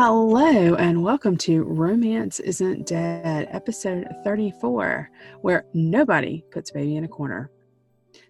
Hello, 0.00 0.74
and 0.74 1.02
welcome 1.02 1.38
to 1.38 1.62
Romance 1.62 2.38
Isn't 2.40 2.86
Dead, 2.86 3.48
episode 3.50 4.06
34, 4.24 5.10
where 5.40 5.64
nobody 5.72 6.44
puts 6.50 6.70
baby 6.70 6.96
in 6.96 7.04
a 7.04 7.08
corner. 7.08 7.50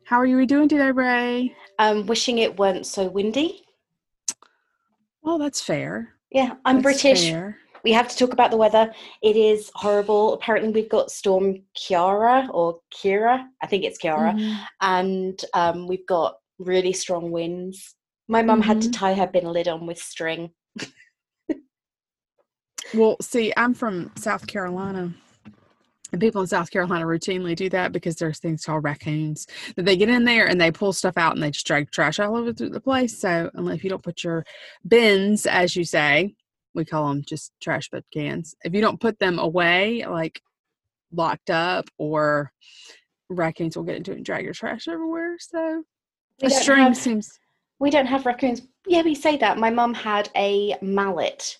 How 0.04 0.18
are 0.18 0.26
you 0.26 0.46
doing 0.46 0.68
today, 0.68 0.92
Ray? 0.92 1.56
I'm 1.80 2.06
wishing 2.06 2.38
it 2.38 2.56
weren't 2.56 2.86
so 2.86 3.08
windy. 3.08 3.64
Well, 5.22 5.38
that's 5.38 5.60
fair. 5.60 6.14
Yeah, 6.30 6.54
I'm 6.64 6.76
That's 6.82 7.02
British. 7.02 7.30
fair. 7.30 7.58
We 7.82 7.90
have 7.90 8.06
to 8.10 8.16
talk 8.16 8.32
about 8.32 8.52
the 8.52 8.56
weather. 8.56 8.94
It 9.24 9.34
is 9.34 9.72
horrible. 9.74 10.34
Apparently, 10.34 10.70
we've 10.70 10.88
got 10.88 11.10
Storm 11.10 11.64
Kiara 11.76 12.48
or 12.54 12.78
Kira. 12.94 13.44
I 13.60 13.66
think 13.66 13.82
it's 13.82 13.98
Kiara. 14.00 14.34
Mhm. 14.38 14.56
And 14.82 15.44
um, 15.52 15.88
we've 15.88 16.06
got 16.06 16.36
really 16.60 16.92
strong 16.92 17.32
winds. 17.32 17.96
My 18.28 18.42
mum 18.42 18.60
had 18.60 18.80
to 18.82 18.88
Mhm. 18.88 18.92
tie 18.96 19.14
her 19.14 19.26
bin 19.26 19.46
lid 19.46 19.66
on 19.66 19.84
with 19.84 19.98
string. 19.98 20.50
Well, 22.94 23.16
see, 23.20 23.52
I'm 23.56 23.74
from 23.74 24.10
South 24.16 24.46
Carolina. 24.46 25.12
And 26.12 26.20
people 26.20 26.40
in 26.40 26.46
South 26.46 26.70
Carolina 26.70 27.04
routinely 27.04 27.56
do 27.56 27.68
that 27.70 27.90
because 27.90 28.14
there's 28.14 28.38
things 28.38 28.64
called 28.64 28.84
raccoons 28.84 29.48
that 29.74 29.84
they 29.84 29.96
get 29.96 30.08
in 30.08 30.24
there 30.24 30.46
and 30.46 30.60
they 30.60 30.70
pull 30.70 30.92
stuff 30.92 31.16
out 31.16 31.34
and 31.34 31.42
they 31.42 31.50
just 31.50 31.66
drag 31.66 31.90
trash 31.90 32.20
all 32.20 32.36
over 32.36 32.52
the 32.52 32.80
place. 32.80 33.18
So, 33.18 33.50
unless 33.54 33.82
you 33.82 33.90
don't 33.90 34.04
put 34.04 34.22
your 34.22 34.44
bins, 34.86 35.46
as 35.46 35.74
you 35.74 35.84
say, 35.84 36.34
we 36.74 36.84
call 36.84 37.08
them 37.08 37.22
just 37.26 37.52
trash 37.60 37.88
but 37.90 38.04
cans. 38.14 38.54
If 38.62 38.72
you 38.72 38.80
don't 38.80 39.00
put 39.00 39.18
them 39.18 39.40
away, 39.40 40.06
like 40.06 40.40
locked 41.12 41.50
up, 41.50 41.88
or 41.98 42.52
raccoons 43.28 43.76
will 43.76 43.84
get 43.84 43.96
into 43.96 44.12
it 44.12 44.18
and 44.18 44.24
drag 44.24 44.44
your 44.44 44.54
trash 44.54 44.86
everywhere. 44.86 45.36
So, 45.40 45.82
We 46.40 46.46
a 46.46 46.50
string 46.50 46.84
have- 46.84 46.96
seems. 46.96 47.36
We 47.78 47.90
don't 47.90 48.06
have 48.06 48.24
raccoons. 48.24 48.62
Yeah, 48.86 49.02
we 49.02 49.14
say 49.14 49.36
that. 49.38 49.58
My 49.58 49.70
mum 49.70 49.92
had 49.92 50.30
a 50.36 50.76
mallet, 50.80 51.58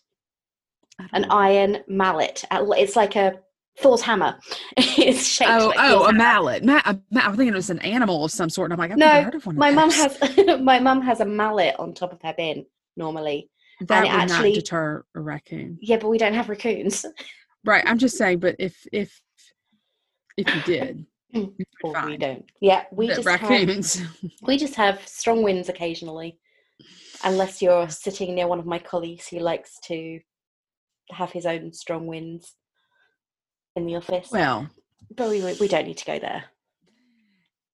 an 1.12 1.22
know. 1.22 1.28
iron 1.30 1.78
mallet. 1.88 2.44
It's 2.50 2.96
like 2.96 3.16
a 3.16 3.40
Thor's 3.78 4.00
hammer. 4.02 4.38
it's 4.76 5.26
shaped 5.26 5.50
Oh, 5.50 5.66
like 5.68 5.76
oh, 5.78 5.90
Thor's 5.90 6.02
a 6.02 6.06
hammer. 6.06 6.18
mallet. 6.18 6.64
Ma- 6.64 6.82
a 6.84 6.98
ma- 7.10 7.20
I'm 7.20 7.36
thinking 7.36 7.48
it 7.52 7.56
was 7.56 7.70
an 7.70 7.78
animal 7.80 8.24
of 8.24 8.30
some 8.30 8.48
sort. 8.50 8.66
And 8.70 8.72
I'm 8.74 8.78
like, 8.78 8.90
I've 8.92 8.98
No, 8.98 9.06
never 9.06 9.24
heard 9.24 9.34
of 9.34 9.46
one. 9.46 9.56
My 9.56 9.70
mum 9.70 9.90
has 9.90 10.18
my 10.60 10.78
mum 10.78 11.02
has 11.02 11.20
a 11.20 11.26
mallet 11.26 11.74
on 11.78 11.92
top 11.94 12.12
of 12.12 12.20
her 12.22 12.34
bin 12.36 12.64
normally. 12.96 13.50
that 13.88 14.02
would 14.02 14.10
actually- 14.10 14.52
not 14.52 14.54
deter 14.60 15.04
a 15.14 15.20
raccoon. 15.20 15.78
Yeah, 15.82 15.96
but 15.98 16.08
we 16.08 16.18
don't 16.18 16.34
have 16.34 16.48
raccoons. 16.48 17.04
Right. 17.64 17.84
I'm 17.86 17.98
just 17.98 18.16
saying, 18.16 18.38
but 18.38 18.56
if 18.58 18.76
if 18.92 19.20
if 20.36 20.54
you 20.54 20.62
did, 20.62 21.06
we 21.34 22.16
don't. 22.16 22.44
Yeah, 22.60 22.84
we 22.92 23.08
just 23.08 23.26
have, 23.28 23.42
raccoons. 23.42 24.00
we 24.42 24.56
just 24.56 24.74
have 24.76 25.06
strong 25.06 25.42
winds 25.42 25.68
occasionally. 25.68 26.38
Unless 27.24 27.60
you're 27.62 27.88
sitting 27.88 28.34
near 28.34 28.46
one 28.46 28.58
of 28.58 28.66
my 28.66 28.78
colleagues 28.78 29.26
who 29.28 29.38
likes 29.38 29.78
to 29.84 30.20
have 31.10 31.32
his 31.32 31.46
own 31.46 31.72
strong 31.72 32.06
winds 32.06 32.54
in 33.74 33.86
the 33.86 33.96
office. 33.96 34.30
well, 34.30 34.68
but 35.14 35.28
we 35.30 35.42
we 35.60 35.68
don't 35.68 35.86
need 35.86 35.98
to 35.98 36.04
go 36.04 36.18
there. 36.18 36.44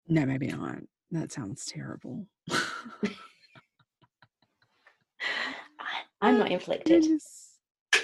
no, 0.08 0.26
maybe 0.26 0.48
not. 0.48 0.78
That 1.10 1.30
sounds 1.32 1.64
terrible. 1.66 2.26
I'm 6.20 6.38
not 6.38 6.50
inflicted. 6.50 7.04
Yes. 7.04 7.48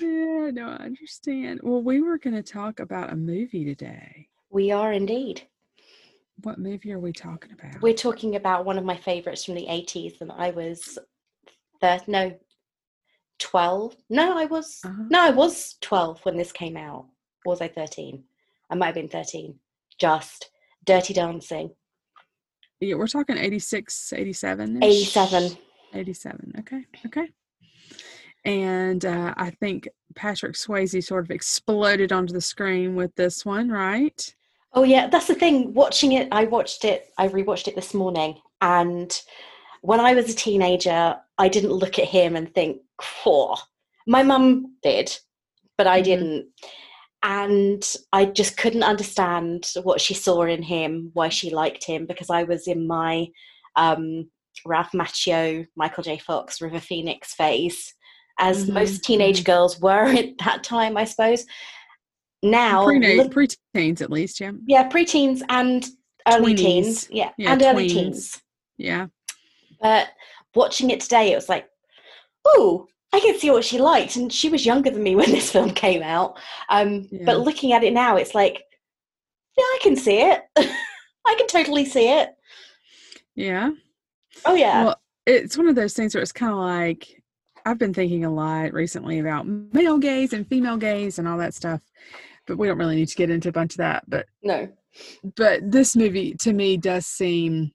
Yeah, 0.00 0.50
no, 0.52 0.68
I 0.68 0.84
understand. 0.84 1.60
Well, 1.62 1.82
we 1.82 2.00
were 2.00 2.18
going 2.18 2.36
to 2.36 2.42
talk 2.42 2.78
about 2.80 3.12
a 3.12 3.16
movie 3.16 3.64
today. 3.64 4.28
We 4.50 4.70
are 4.70 4.92
indeed. 4.92 5.42
What 6.42 6.58
movie 6.58 6.92
are 6.92 7.00
we 7.00 7.12
talking 7.12 7.50
about? 7.52 7.80
We're 7.82 7.94
talking 7.94 8.36
about 8.36 8.64
one 8.64 8.78
of 8.78 8.84
my 8.84 8.96
favourites 8.96 9.44
from 9.44 9.54
the 9.56 9.66
80s, 9.66 10.20
and 10.20 10.30
I 10.30 10.50
was, 10.50 10.98
thir- 11.80 12.00
no, 12.06 12.32
12. 13.38 13.96
No, 14.10 14.36
I 14.38 14.44
was, 14.46 14.80
Uh-huh. 14.84 15.04
no, 15.10 15.22
I 15.22 15.30
was 15.30 15.76
12 15.80 16.20
when 16.24 16.36
this 16.36 16.52
came 16.52 16.76
out. 16.76 17.06
Or 17.44 17.52
was 17.52 17.60
I 17.60 17.68
13? 17.68 18.22
I 18.70 18.74
might 18.74 18.86
have 18.86 18.94
been 18.94 19.08
13. 19.08 19.58
Just 19.98 20.50
Dirty 20.84 21.14
Dancing. 21.14 21.70
Yeah, 22.80 22.94
we're 22.94 23.06
talking 23.08 23.36
86, 23.36 24.12
87. 24.12 24.82
87. 24.82 25.56
87. 25.94 26.52
Okay. 26.60 26.84
Okay. 27.06 27.28
And 28.44 29.04
uh, 29.04 29.34
I 29.36 29.50
think 29.50 29.88
Patrick 30.14 30.54
Swayze 30.54 31.02
sort 31.04 31.24
of 31.24 31.30
exploded 31.30 32.12
onto 32.12 32.32
the 32.32 32.40
screen 32.40 32.94
with 32.94 33.14
this 33.16 33.44
one, 33.44 33.68
right? 33.68 34.34
Oh, 34.74 34.84
yeah, 34.84 35.08
that's 35.08 35.26
the 35.26 35.34
thing. 35.34 35.74
Watching 35.74 36.12
it, 36.12 36.28
I 36.30 36.44
watched 36.44 36.84
it, 36.84 37.08
I 37.18 37.28
rewatched 37.28 37.68
it 37.68 37.74
this 37.74 37.94
morning. 37.94 38.38
And 38.60 39.20
when 39.82 39.98
I 39.98 40.14
was 40.14 40.30
a 40.30 40.36
teenager, 40.36 41.16
I 41.36 41.48
didn't 41.48 41.72
look 41.72 41.98
at 41.98 42.04
him 42.04 42.36
and 42.36 42.52
think, 42.54 42.80
"Whoa." 43.24 43.56
My 44.06 44.22
mum 44.22 44.76
did, 44.82 45.16
but 45.76 45.86
I 45.86 46.00
Mhm. 46.00 46.04
didn't. 46.04 46.46
And 47.22 47.94
I 48.12 48.26
just 48.26 48.56
couldn't 48.56 48.84
understand 48.84 49.70
what 49.82 50.00
she 50.00 50.14
saw 50.14 50.42
in 50.44 50.62
him, 50.62 51.10
why 51.14 51.28
she 51.28 51.50
liked 51.50 51.84
him, 51.84 52.06
because 52.06 52.30
I 52.30 52.44
was 52.44 52.66
in 52.68 52.86
my 52.86 53.28
um, 53.76 54.28
Ralph 54.64 54.90
Macchio, 54.92 55.64
Michael 55.76 56.02
J. 56.02 56.18
Fox, 56.18 56.60
River 56.60 56.80
Phoenix 56.80 57.32
phase, 57.34 57.94
as 58.40 58.66
Mhm, 58.68 58.72
most 58.74 59.04
teenage 59.04 59.42
mhm. 59.42 59.44
girls 59.44 59.78
were 59.80 60.04
at 60.18 60.36
that 60.44 60.64
time, 60.64 60.96
I 60.96 61.04
suppose. 61.04 61.44
Now, 62.42 62.84
Pre 62.84 63.16
look- 63.16 63.32
preteens, 63.32 64.00
at 64.00 64.10
least, 64.10 64.40
yeah. 64.40 64.52
yeah, 64.66 64.88
preteens 64.88 65.42
and 65.48 65.86
early 66.32 66.54
teens. 66.54 67.08
Yeah, 67.10 67.30
Yeah, 67.38 67.52
and 67.52 67.62
early 67.62 67.88
teens. 67.88 68.40
Yeah. 68.78 69.06
But 69.80 70.08
watching 70.54 70.90
it 70.90 71.00
today, 71.00 71.32
it 71.32 71.36
was 71.36 71.48
like, 71.48 71.68
oh, 72.44 72.86
I 73.12 73.20
can 73.20 73.38
see 73.38 73.50
what 73.50 73.64
she 73.64 73.78
liked. 73.78 74.16
And 74.16 74.32
she 74.32 74.48
was 74.48 74.66
younger 74.66 74.90
than 74.90 75.02
me 75.02 75.16
when 75.16 75.30
this 75.32 75.50
film 75.50 75.70
came 75.70 76.02
out. 76.02 76.38
Um, 76.68 77.08
Yeah. 77.10 77.24
But 77.24 77.40
looking 77.40 77.72
at 77.72 77.84
it 77.84 77.92
now, 77.92 78.16
it's 78.16 78.34
like, 78.34 78.62
yeah, 79.56 79.64
I 79.64 79.78
can 79.82 79.96
see 79.96 80.20
it. 80.20 80.42
I 80.56 81.34
can 81.36 81.46
totally 81.46 81.84
see 81.84 82.08
it. 82.08 82.30
Yeah. 83.34 83.70
Oh, 84.44 84.54
yeah. 84.54 84.84
Well, 84.84 85.00
it's 85.26 85.58
one 85.58 85.68
of 85.68 85.74
those 85.74 85.94
things 85.94 86.14
where 86.14 86.22
it's 86.22 86.32
kind 86.32 86.52
of 86.52 86.58
like 86.58 87.06
I've 87.68 87.78
been 87.78 87.92
thinking 87.92 88.24
a 88.24 88.32
lot 88.32 88.72
recently 88.72 89.18
about 89.18 89.46
male 89.46 89.98
gaze 89.98 90.32
and 90.32 90.48
female 90.48 90.78
gaze 90.78 91.18
and 91.18 91.28
all 91.28 91.36
that 91.38 91.54
stuff, 91.54 91.82
but 92.46 92.56
we 92.56 92.66
don't 92.66 92.78
really 92.78 92.96
need 92.96 93.08
to 93.08 93.16
get 93.16 93.28
into 93.28 93.50
a 93.50 93.52
bunch 93.52 93.74
of 93.74 93.78
that. 93.78 94.04
But 94.08 94.26
no. 94.42 94.68
but 95.36 95.60
this 95.70 95.94
movie 95.94 96.34
to 96.40 96.54
me 96.54 96.78
does 96.78 97.06
seem 97.06 97.72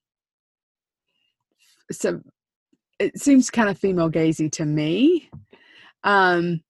so 1.92 2.22
it 3.04 3.20
seems 3.20 3.50
kind 3.50 3.70
of 3.70 3.78
female 3.78 4.10
gazy 4.10 4.52
to 4.52 4.66
me 4.66 5.30
um 6.04 6.62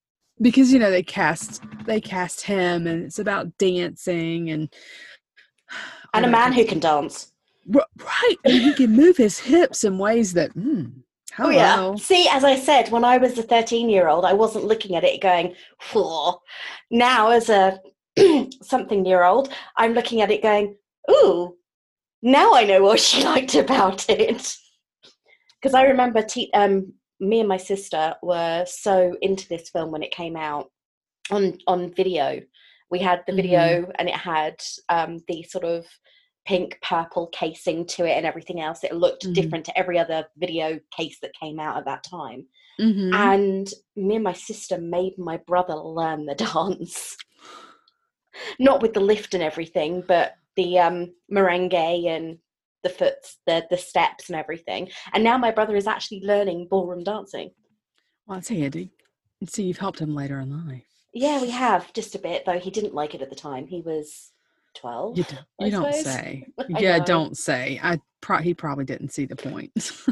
because 0.42 0.74
you 0.74 0.80
know 0.80 0.92
they 0.92 1.04
cast 1.04 1.62
they 1.86 2.02
cast 2.02 2.42
him 2.42 2.88
and 2.88 3.04
it's 3.04 3.20
about 3.20 3.58
dancing 3.58 4.50
and 4.50 4.74
And 6.14 6.26
a 6.26 6.30
man 6.30 6.44
kind 6.44 6.56
who 6.56 6.66
can 6.66 6.80
dance. 6.80 7.32
Right. 7.68 8.36
And 8.44 8.54
he 8.54 8.74
can 8.74 8.92
move 8.92 9.18
his 9.18 9.40
hips 9.40 9.84
in 9.84 9.98
ways 9.98 10.34
that, 10.34 10.54
mm, 10.54 10.92
hello. 11.34 11.50
Oh, 11.50 11.52
yeah. 11.52 11.96
See, 11.96 12.28
as 12.30 12.44
I 12.44 12.56
said, 12.56 12.90
when 12.90 13.04
I 13.04 13.18
was 13.18 13.38
a 13.38 13.44
13 13.44 13.90
year 13.90 14.08
old, 14.08 14.26
I 14.26 14.34
wasn't 14.34 14.66
looking 14.66 14.96
at 14.96 15.04
it 15.04 15.22
going, 15.22 15.56
whoa. 15.92 16.42
Now, 16.92 17.30
as 17.30 17.50
a 17.50 17.80
something 18.62 19.06
year 19.06 19.24
old, 19.24 19.52
I'm 19.78 19.94
looking 19.94 20.22
at 20.22 20.32
it 20.32 20.44
going, 20.44 20.76
ooh, 21.10 21.56
now 22.22 22.54
I 22.54 22.64
know 22.66 22.84
what 22.84 23.00
she 23.00 23.24
liked 23.26 23.56
about 23.56 24.10
it. 24.10 24.56
Because 25.64 25.76
I 25.76 25.84
remember 25.84 26.22
te- 26.22 26.52
um, 26.54 26.92
me 27.22 27.40
and 27.40 27.48
my 27.48 27.56
sister 27.56 28.14
were 28.22 28.66
so 28.68 29.16
into 29.22 29.48
this 29.48 29.70
film 29.70 29.92
when 29.92 30.04
it 30.04 30.12
came 30.12 30.36
out 30.36 30.70
on, 31.32 31.58
on 31.68 31.94
video. 31.94 32.42
We 32.92 33.00
had 33.00 33.24
the 33.26 33.34
video 33.34 33.90
and 33.96 34.10
it 34.10 34.16
had 34.16 34.56
um, 34.90 35.22
the 35.30 35.42
sort 35.44 35.64
of 35.64 35.86
pink 36.46 36.78
purple 36.82 37.28
casing 37.28 37.86
to 37.86 38.04
it 38.04 38.18
and 38.18 38.26
everything 38.26 38.60
else. 38.60 38.84
It 38.84 38.94
looked 38.94 39.26
Mhm. 39.26 39.34
different 39.34 39.66
to 39.68 39.78
every 39.80 39.98
other 39.98 40.28
video 40.36 40.82
case 40.96 41.20
that 41.22 41.32
came 41.40 41.62
out 41.62 41.78
at 41.78 41.86
that 41.86 42.04
time. 42.04 42.46
Mhm. 42.82 43.16
And 43.16 43.74
me 43.96 44.16
and 44.16 44.24
my 44.26 44.34
sister 44.34 44.78
made 44.78 45.18
my 45.18 45.38
brother 45.38 45.76
learn 45.76 46.26
the 46.26 46.36
dance. 46.92 47.16
Not 48.60 48.82
with 48.82 48.94
the 48.94 49.00
lift 49.00 49.34
and 49.34 49.42
everything, 49.42 50.02
but 50.06 50.34
the 50.58 50.80
um, 50.80 51.14
merengue 51.32 52.08
and 52.08 52.38
the 52.84 52.90
foots, 52.90 53.38
the 53.46 53.66
the 53.70 53.78
steps 53.78 54.30
and 54.30 54.38
everything. 54.38 54.90
And 55.14 55.24
now 55.24 55.38
my 55.38 55.52
brother 55.52 55.76
is 55.76 55.88
actually 55.88 56.22
learning 56.24 56.68
ballroom 56.70 57.04
dancing. 57.04 57.52
Well, 58.26 58.38
that's 58.38 58.50
handy. 58.50 58.92
And 59.42 59.50
see, 59.50 59.64
you've 59.64 59.78
helped 59.78 60.00
him 60.00 60.16
later 60.16 60.40
in 60.40 60.68
life. 60.68 60.84
Yeah, 61.14 61.42
we 61.42 61.50
have 61.50 61.92
just 61.94 62.16
a 62.16 62.20
bit, 62.20 62.46
though 62.46 62.60
he 62.60 62.72
didn't 62.72 62.96
like 62.96 63.14
it 63.14 63.22
at 63.22 63.30
the 63.30 63.36
time. 63.36 63.68
He 63.68 63.82
was 63.82 64.32
twelve. 64.76 65.18
You, 65.18 65.24
d- 65.24 65.38
I 65.62 65.66
you 65.66 65.72
don't 65.72 65.94
say. 65.94 66.48
Yeah, 66.70 66.98
know. 67.00 67.06
don't 67.06 67.38
say. 67.38 67.80
I 67.84 68.00
pro- 68.22 68.40
he 68.40 68.54
probably 68.54 68.86
didn't 68.86 69.10
see 69.10 69.26
the 69.26 69.36
point. 69.36 69.92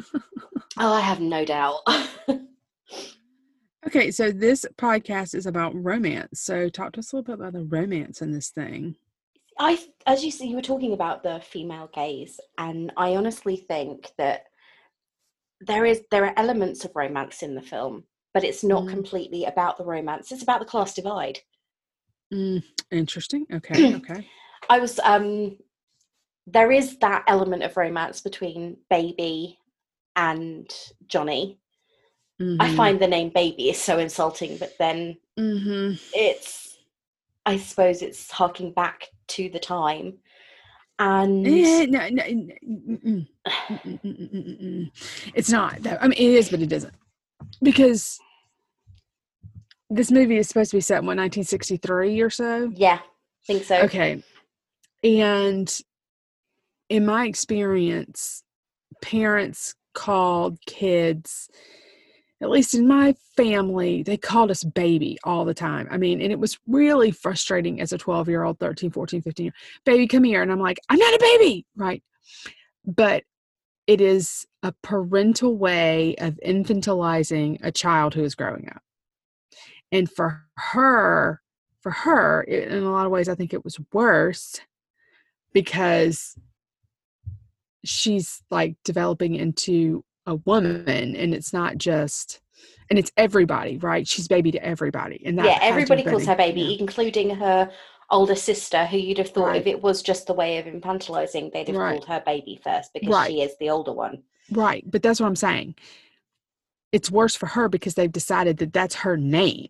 Oh, 0.77 0.93
I 0.93 1.01
have 1.01 1.19
no 1.19 1.43
doubt. 1.43 1.81
okay, 3.85 4.09
so 4.09 4.31
this 4.31 4.65
podcast 4.77 5.35
is 5.35 5.45
about 5.45 5.75
romance. 5.75 6.41
So 6.41 6.69
talk 6.69 6.93
to 6.93 6.99
us 6.99 7.11
a 7.11 7.17
little 7.17 7.35
bit 7.35 7.39
about 7.39 7.53
the 7.53 7.65
romance 7.65 8.21
in 8.21 8.31
this 8.31 8.49
thing. 8.49 8.95
I, 9.61 9.77
as 10.07 10.23
you 10.25 10.31
see, 10.31 10.47
you 10.47 10.55
were 10.55 10.61
talking 10.63 10.93
about 10.93 11.21
the 11.21 11.39
female 11.39 11.87
gaze, 11.93 12.39
and 12.57 12.91
I 12.97 13.15
honestly 13.15 13.55
think 13.57 14.09
that 14.17 14.45
there 15.59 15.85
is 15.85 16.01
there 16.09 16.25
are 16.25 16.33
elements 16.35 16.83
of 16.83 16.95
romance 16.95 17.43
in 17.43 17.53
the 17.53 17.61
film, 17.61 18.05
but 18.33 18.43
it's 18.43 18.63
not 18.63 18.85
Mhm. 18.85 18.89
completely 18.89 19.45
about 19.45 19.77
the 19.77 19.85
romance. 19.85 20.31
It's 20.31 20.41
about 20.41 20.61
the 20.61 20.65
class 20.65 20.95
divide. 20.95 21.41
Mm, 22.33 22.63
interesting. 22.89 23.45
Okay. 23.53 23.95
Okay. 23.97 24.27
I 24.69 24.79
was 24.79 24.99
um 24.99 25.57
there 26.47 26.71
is 26.71 26.97
that 26.97 27.23
element 27.27 27.61
of 27.61 27.77
romance 27.77 28.21
between 28.21 28.77
Baby 28.89 29.59
and 30.15 30.73
Johnny. 31.05 31.59
I 32.59 32.67
Mhm. 32.67 32.75
find 32.75 32.99
the 32.99 33.07
name 33.07 33.29
Baby 33.29 33.69
is 33.69 33.79
so 33.79 33.99
insulting, 33.99 34.57
but 34.57 34.75
then 34.79 35.19
Mhm. 35.37 35.99
it's 36.13 36.70
I 37.45 37.57
suppose 37.57 38.01
it's 38.01 38.29
harking 38.29 38.71
back 38.71 39.07
to 39.29 39.49
the 39.49 39.59
time. 39.59 40.17
And 40.99 41.41
no, 41.41 42.09
no. 42.09 42.23
It's 45.33 45.49
not. 45.49 45.81
Though. 45.81 45.97
I 45.99 46.07
mean, 46.07 46.17
it 46.17 46.19
is, 46.19 46.49
but 46.49 46.61
it 46.61 46.71
isn't, 46.71 46.93
because 47.63 48.19
this 49.89 50.11
movie 50.11 50.37
is 50.37 50.47
supposed 50.47 50.69
to 50.71 50.77
be 50.77 50.81
set 50.81 50.99
in 50.99 51.05
what 51.07 51.17
1963 51.17 52.21
or 52.21 52.29
so. 52.29 52.71
yeah, 52.75 52.99
I 53.01 53.45
think 53.47 53.63
so. 53.63 53.77
Okay, 53.77 54.23
and 55.03 55.75
in 56.89 57.05
my 57.05 57.25
experience, 57.25 58.43
parents 59.01 59.73
called 59.93 60.59
kids. 60.67 61.49
At 62.41 62.49
least 62.49 62.73
in 62.73 62.87
my 62.87 63.13
family, 63.37 64.01
they 64.01 64.17
called 64.17 64.49
us 64.49 64.63
baby 64.63 65.17
all 65.23 65.45
the 65.45 65.53
time. 65.53 65.87
I 65.91 65.97
mean, 65.97 66.21
and 66.21 66.31
it 66.31 66.39
was 66.39 66.57
really 66.67 67.11
frustrating 67.11 67.79
as 67.79 67.93
a 67.93 67.97
12 67.97 68.29
year 68.29 68.43
old, 68.43 68.59
13, 68.59 68.89
14, 68.89 69.21
15 69.21 69.45
year 69.45 69.53
baby, 69.85 70.07
come 70.07 70.23
here. 70.23 70.41
And 70.41 70.51
I'm 70.51 70.59
like, 70.59 70.79
I'm 70.89 70.97
not 70.97 71.13
a 71.13 71.19
baby. 71.19 71.65
Right. 71.75 72.03
But 72.85 73.23
it 73.85 74.01
is 74.01 74.45
a 74.63 74.73
parental 74.81 75.55
way 75.57 76.15
of 76.17 76.39
infantilizing 76.45 77.59
a 77.61 77.71
child 77.71 78.13
who 78.13 78.23
is 78.23 78.35
growing 78.35 78.69
up. 78.69 78.81
And 79.91 80.09
for 80.09 80.45
her, 80.55 81.41
for 81.81 81.91
her, 81.91 82.41
in 82.43 82.83
a 82.83 82.91
lot 82.91 83.05
of 83.05 83.11
ways, 83.11 83.27
I 83.27 83.35
think 83.35 83.53
it 83.53 83.63
was 83.63 83.79
worse 83.91 84.61
because 85.53 86.37
she's 87.83 88.41
like 88.49 88.75
developing 88.83 89.35
into 89.35 90.03
a 90.25 90.35
woman 90.35 91.15
and 91.15 91.33
it's 91.33 91.51
not 91.53 91.77
just 91.77 92.41
and 92.89 92.99
it's 92.99 93.11
everybody 93.17 93.77
right 93.77 94.07
she's 94.07 94.27
baby 94.27 94.51
to 94.51 94.63
everybody 94.63 95.21
and 95.25 95.37
that 95.37 95.45
yeah, 95.45 95.51
had 95.53 95.59
to 95.59 95.65
have 95.65 95.73
everybody 95.73 96.03
calls 96.03 96.25
her 96.25 96.35
baby, 96.35 96.61
yeah. 96.61 96.77
including 96.79 97.29
her 97.35 97.71
older 98.11 98.35
sister, 98.35 98.85
who 98.85 98.97
you'd 98.97 99.17
have 99.17 99.29
thought 99.29 99.47
Right. 99.47 99.61
if 99.61 99.67
it 99.67 99.81
was 99.81 100.01
just 100.01 100.27
the 100.27 100.33
way 100.33 100.57
of 100.57 100.65
infantilizing, 100.65 101.51
they'd 101.53 101.67
have 101.69 101.75
Right. 101.77 101.93
called 101.93 102.05
her 102.09 102.21
baby 102.25 102.59
first 102.63 102.91
because 102.93 103.09
Right. 103.09 103.31
she 103.31 103.41
is 103.41 103.57
the 103.59 103.69
older 103.69 103.93
one. 103.93 104.23
right 104.51 104.83
but 104.91 105.01
that's 105.01 105.19
what 105.19 105.27
i'm 105.27 105.35
saying 105.35 105.75
it's 106.91 107.09
worse 107.09 107.35
for 107.35 107.45
her 107.45 107.69
because 107.69 107.93
they've 107.95 108.11
decided 108.11 108.57
that 108.57 108.73
that's 108.73 108.95
her 108.95 109.15
name 109.17 109.69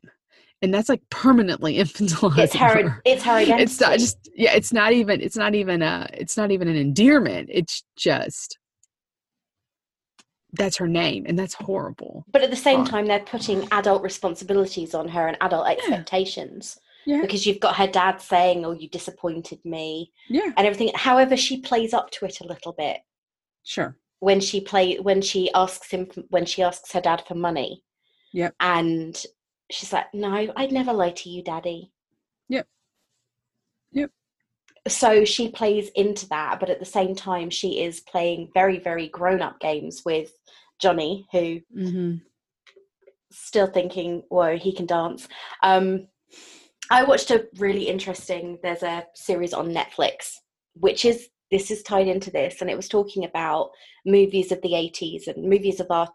and 0.63 0.73
that's 0.73 0.89
like 0.89 1.01
permanently 1.11 1.75
infantilizing 1.83 2.37
It's 2.43 2.55
her. 2.55 2.89
her. 2.89 3.01
It's 3.05 3.23
her 3.23 3.33
identity. 3.33 3.63
it's 3.63 3.79
not 3.79 3.99
just 3.99 4.29
yeah 4.35 4.53
it's 4.53 4.73
not 4.73 4.91
even 4.93 5.21
it's 5.21 5.37
not 5.37 5.53
even 5.55 5.81
a 5.83 6.09
it's 6.13 6.35
not 6.35 6.49
even 6.51 6.67
an 6.67 6.75
endearment 6.75 7.49
it's 7.51 7.83
just 7.95 8.57
that's 10.53 10.77
her 10.77 10.87
name 10.87 11.25
and 11.27 11.37
that's 11.39 11.53
horrible 11.53 12.25
but 12.31 12.41
at 12.41 12.49
the 12.49 12.55
same 12.55 12.83
time, 12.85 13.05
they're 13.05 13.19
putting 13.19 13.67
adult 13.71 14.01
responsibilities 14.03 14.93
on 14.93 15.07
her 15.07 15.27
and 15.27 15.37
adult 15.41 15.67
expectations 15.67 16.77
yeah 17.05 17.21
because 17.21 17.45
you've 17.45 17.59
got 17.59 17.75
her 17.75 17.87
dad 17.87 18.21
saying, 18.21 18.63
"Oh, 18.63 18.73
you 18.73 18.87
disappointed 18.89 19.59
me," 19.65 20.11
yeah 20.29 20.51
and 20.55 20.67
everything. 20.67 20.91
However, 20.93 21.35
she 21.35 21.59
plays 21.61 21.93
up 21.93 22.11
to 22.11 22.25
it 22.25 22.41
a 22.41 22.47
little 22.47 22.73
bit 22.73 22.99
sure 23.63 23.97
when 24.19 24.39
she 24.39 24.61
play 24.61 24.97
when 24.97 25.21
she 25.21 25.51
asks 25.53 25.89
him 25.89 26.07
when 26.29 26.45
she 26.45 26.61
asks 26.61 26.91
her 26.91 27.01
dad 27.01 27.23
for 27.27 27.33
money. 27.33 27.83
yeah 28.33 28.51
And 28.59 29.15
she's 29.71 29.91
like, 29.91 30.13
"No, 30.13 30.53
I'd 30.55 30.71
never 30.71 30.93
lie 30.93 31.11
to 31.11 31.29
you, 31.29 31.41
daddy." 31.43 31.91
Yep. 32.49 32.67
So 34.87 35.23
she 35.25 35.49
plays 35.49 35.89
into 35.95 36.27
that, 36.29 36.59
but 36.59 36.69
at 36.69 36.79
the 36.79 36.85
same 36.85 37.15
time, 37.15 37.49
she 37.49 37.83
is 37.83 37.99
playing 38.01 38.49
very, 38.53 38.79
very 38.79 39.07
grown-up 39.09 39.59
games 39.59 40.01
with 40.05 40.31
Johnny, 40.79 41.27
who 41.31 41.59
hmm 41.73 42.15
still 43.33 43.67
thinking, 43.67 44.23
"Whoa, 44.29 44.57
he 44.57 44.73
can 44.75 44.85
dance." 44.85 45.27
Um, 45.63 46.07
I 46.89 47.03
watched 47.03 47.31
a 47.31 47.47
really 47.57 47.87
interesting. 47.87 48.59
There's 48.61 48.83
a 48.83 49.05
series 49.15 49.53
on 49.53 49.73
Netflix, 49.73 50.33
which 50.73 51.05
is 51.05 51.29
this 51.51 51.71
is 51.71 51.83
tied 51.83 52.07
into 52.07 52.31
this, 52.31 52.61
and 52.61 52.69
it 52.69 52.75
was 52.75 52.89
talking 52.89 53.25
about 53.25 53.71
movies 54.05 54.51
of 54.51 54.61
the 54.61 54.73
80s 54.73 55.27
and 55.27 55.49
movies 55.49 55.79
of 55.79 55.87
our, 55.91 56.09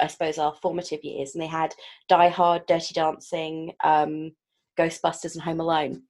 I 0.00 0.06
suppose, 0.06 0.38
our 0.38 0.54
formative 0.62 1.02
years. 1.02 1.34
And 1.34 1.42
they 1.42 1.48
had 1.48 1.74
Die 2.08 2.28
Hard, 2.28 2.66
Dirty 2.66 2.94
Dancing, 2.94 3.72
um, 3.82 4.32
Ghostbusters, 4.78 5.34
and 5.34 5.42
Home 5.42 5.60
Alone. 5.60 6.02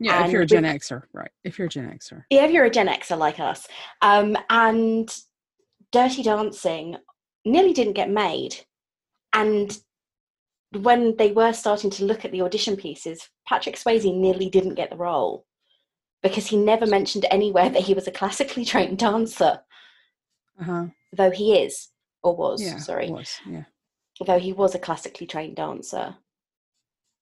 Yeah 0.00 0.24
if 0.24 0.32
you're 0.32 0.42
a 0.42 0.46
gen 0.46 0.62
with- 0.62 0.82
xer 0.82 1.02
right 1.12 1.30
if 1.44 1.58
you're 1.58 1.66
a 1.66 1.70
gen 1.70 1.86
xer 1.98 2.22
Yeah, 2.30 2.44
if 2.44 2.50
you're 2.50 2.64
a 2.64 2.70
Gen 2.70 2.88
Xer 2.88 3.18
like 3.18 3.40
us, 3.40 3.66
um, 4.02 4.36
and 4.50 5.08
Dirty 5.92 6.22
Dancing 6.22 6.96
nearly 7.44 7.72
didn't 7.72 7.94
get 7.94 8.10
made, 8.10 8.56
and 9.32 9.78
when 10.80 11.16
they 11.16 11.32
were 11.32 11.52
starting 11.52 11.90
to 11.90 12.04
look 12.04 12.24
at 12.24 12.32
the 12.32 12.42
audition 12.42 12.76
pieces, 12.76 13.28
Patrick 13.48 13.76
Swayze 13.76 14.14
nearly 14.14 14.50
didn't 14.50 14.74
get 14.74 14.90
the 14.90 14.96
role 14.96 15.46
because 16.22 16.46
he 16.46 16.56
never 16.56 16.84
mentioned 16.86 17.24
anywhere 17.30 17.70
that 17.70 17.82
he 17.82 17.94
was 17.94 18.06
a 18.06 18.10
classically 18.12 18.64
trained 18.72 18.98
dancer, 18.98 19.60
uh-huh 20.60 20.86
though 21.16 21.30
he 21.30 21.56
is 21.58 21.88
or 22.22 22.36
was. 22.36 22.62
yeah 22.62 22.76
sorry, 22.76 23.10
was, 23.10 23.40
yeah 23.48 23.64
though 24.26 24.38
he 24.38 24.52
was 24.52 24.74
a 24.74 24.78
classically 24.78 25.26
trained 25.26 25.56
dancer. 25.56 26.16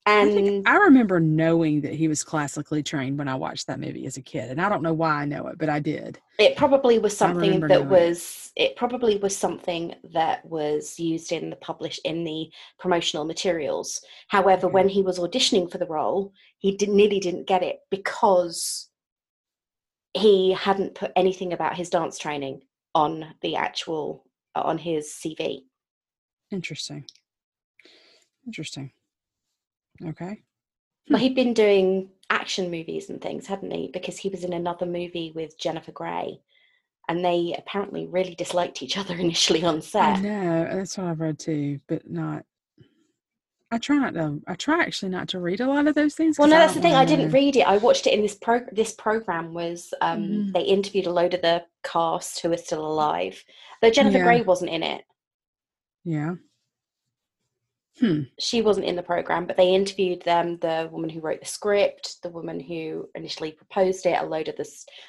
I, 0.07 0.21
And 0.21 0.33
think 0.33 0.69
I 0.69 0.77
remember 0.77 1.19
knowing 1.19 1.81
that 1.81 1.93
he 1.95 2.07
was 2.07 2.23
classically 2.23 2.83
trained 2.83 3.19
when 3.19 3.27
I 3.29 3.35
watched 3.35 3.67
that 3.67 3.81
movie 3.81 4.07
as 4.07 4.17
a 4.17 4.23
kid, 4.23 4.51
and 4.51 4.61
I 4.61 4.69
don't 4.69 4.83
know 4.83 4.93
why 4.95 5.23
I 5.23 5.25
know 5.25 5.49
it, 5.49 5.59
but 5.59 5.69
I 5.69 5.81
did. 5.81 6.21
it 6.39 6.57
probably 6.57 6.99
was 7.01 7.17
something 7.17 7.61
that 7.61 7.81
it. 7.81 7.87
was 7.87 8.53
it 8.57 8.77
probably 8.77 9.19
was 9.19 9.37
something 9.37 9.95
that 10.15 10.45
was 10.47 10.99
used 10.99 11.33
in 11.33 11.51
the 11.51 11.57
published 11.57 12.01
in 12.05 12.25
the 12.25 12.51
promotional 12.79 13.25
materials 13.25 14.01
however 14.29 14.67
when 14.69 14.89
he 14.89 15.03
was 15.03 15.19
auditioning 15.19 15.71
for 15.71 15.77
the 15.79 15.87
role 15.87 16.33
he 16.59 16.77
did, 16.77 16.89
nearly 16.89 17.21
didn't 17.21 17.47
get 17.47 17.63
it 17.63 17.81
because 17.91 18.89
he 20.15 20.53
hadn't 20.53 20.95
put 20.95 21.13
anything 21.17 21.53
about 21.53 21.77
his 21.77 21.91
dance 21.91 22.17
training 22.19 22.63
on 22.95 23.35
the 23.43 23.57
actual 23.57 24.25
on 24.55 24.79
his 24.79 25.09
cv 25.23 25.63
Interesting. 26.51 27.05
Interesting. 28.47 28.93
Okay. 30.05 30.43
but 31.09 31.21
he'd 31.21 31.35
been 31.35 31.55
doing 31.55 32.11
action 32.31 32.71
movies 32.71 33.09
and 33.11 33.21
things 33.23 33.47
hadn't 33.47 33.71
he 33.71 33.89
because 33.93 34.19
he 34.19 34.29
was 34.29 34.43
in 34.43 34.53
another 34.53 34.85
movie 34.87 35.33
with 35.35 35.57
jennifer 35.59 35.93
grey 35.93 36.41
and 37.09 37.25
they 37.25 37.55
apparently 37.57 38.07
really 38.07 38.35
disliked 38.35 38.83
each 38.83 38.99
other 38.99 39.15
initially 39.27 39.63
on 39.63 39.77
I 39.77 39.81
set 39.81 40.21
know 40.23 40.65
that's 40.73 40.99
what 40.99 41.07
I've 41.07 41.21
read 41.21 41.39
too, 41.39 41.79
but 41.87 42.11
not. 42.11 42.45
I 43.71 43.79
try 43.79 43.97
not 43.97 44.15
to. 44.15 44.41
I 44.47 44.55
try 44.55 44.81
actually 44.83 45.11
not 45.11 45.29
to 45.29 45.41
read 45.41 45.61
a 45.61 45.67
lot 45.69 45.87
of 45.89 45.95
those 45.97 46.15
things. 46.15 46.39
Well, 46.39 46.49
no, 46.49 46.57
that's 46.57 46.75
the 46.75 46.81
thing. 46.81 46.95
I 46.95 47.05
didn't 47.05 47.31
read 47.33 47.57
it. 47.57 47.63
I 47.63 47.79
watched 47.79 48.07
it 48.07 48.13
in 48.15 48.23
this 48.23 48.35
pro. 48.37 48.61
This 48.73 48.93
program 48.93 49.55
was 49.55 49.93
um, 50.01 50.23
Mhm. 50.23 50.53
they 50.53 50.63
interviewed 50.63 51.07
a 51.07 51.13
load 51.13 51.35
of 51.35 51.43
the 51.43 51.65
cast 51.85 52.41
who 52.41 52.53
are 52.53 52.57
still 52.57 52.85
alive. 52.87 53.45
Though 53.83 53.91
Jennifer 53.91 54.19
Yeah. 54.19 54.25
Grey 54.25 54.43
wasn't 54.43 54.71
in 54.71 54.83
it. 54.85 55.05
Yeah. 56.05 56.35
Hmm. 57.99 58.23
She 58.39 58.61
wasn't 58.61 58.87
in 58.87 58.95
the 58.97 59.03
program, 59.03 59.47
but 59.47 59.57
they 59.57 59.75
interviewed 59.75 60.21
them. 60.23 60.59
The 60.59 60.89
woman 60.93 61.09
who 61.09 61.21
wrote 61.21 61.41
the 61.41 61.47
script, 61.47 62.23
the 62.23 62.29
woman 62.29 62.61
who 62.61 63.09
initially 63.15 63.53
proposed 63.53 64.05
it, 64.05 64.21
a 64.21 64.27
load 64.27 64.49
of 64.49 64.57
the 64.57 64.69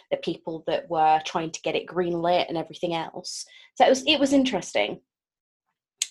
the 0.10 0.18
people 0.18 0.64
that 0.68 0.90
were 0.90 1.20
trying 1.26 1.52
to 1.52 1.62
get 1.62 1.76
it 1.76 1.86
greenlit 1.86 2.48
and 2.48 2.58
everything 2.58 2.94
else. 2.94 3.46
So 3.76 3.86
it 3.86 3.90
was 3.90 4.04
it 4.08 4.20
was 4.20 4.32
interesting, 4.32 5.02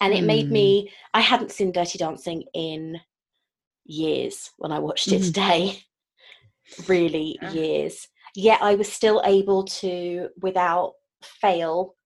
and 0.02 0.12
it 0.12 0.22
made 0.24 0.48
Hmm. 0.48 0.52
me. 0.52 0.92
I 1.14 1.20
hadn't 1.22 1.50
seen 1.52 1.72
Dirty 1.72 1.96
Dancing 1.98 2.44
in 2.52 3.00
years 3.86 4.50
when 4.58 4.70
I 4.72 4.78
watched 4.78 5.08
it 5.08 5.22
Mhm. 5.22 5.26
today. 5.26 5.82
really 6.88 7.38
Ah. 7.42 7.52
years. 7.52 8.06
Yet 8.34 8.60
I 8.60 8.74
was 8.74 8.92
still 8.92 9.22
able 9.24 9.64
to, 9.80 10.28
without 10.42 10.94
fail, 11.22 11.96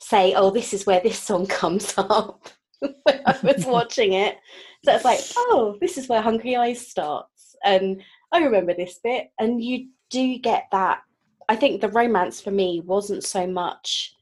say, 0.00 0.34
"Oh, 0.34 0.50
this 0.50 0.72
is 0.74 0.86
where 0.86 1.00
this 1.00 1.20
song 1.20 1.46
comes 1.60 1.94
up." 1.98 2.48
when 3.02 3.22
I 3.26 3.38
was 3.42 3.64
watching 3.66 4.12
it, 4.12 4.38
so 4.84 4.94
it's 4.94 5.04
like, 5.04 5.20
"Oh, 5.36 5.76
this 5.80 5.98
is 5.98 6.08
where 6.08 6.20
Hungry 6.20 6.56
Eyes 6.56 6.86
starts," 6.86 7.56
and 7.64 8.02
I 8.32 8.38
remember 8.38 8.74
this 8.74 8.98
bit. 9.02 9.30
And 9.38 9.62
you 9.62 9.88
do 10.10 10.38
get 10.38 10.66
that. 10.72 11.02
I 11.48 11.56
think 11.56 11.80
the 11.80 11.88
romance 11.88 12.40
for 12.40 12.50
me 12.50 12.80
wasn't 12.84 13.24
so 13.24 13.46
much 13.46 14.14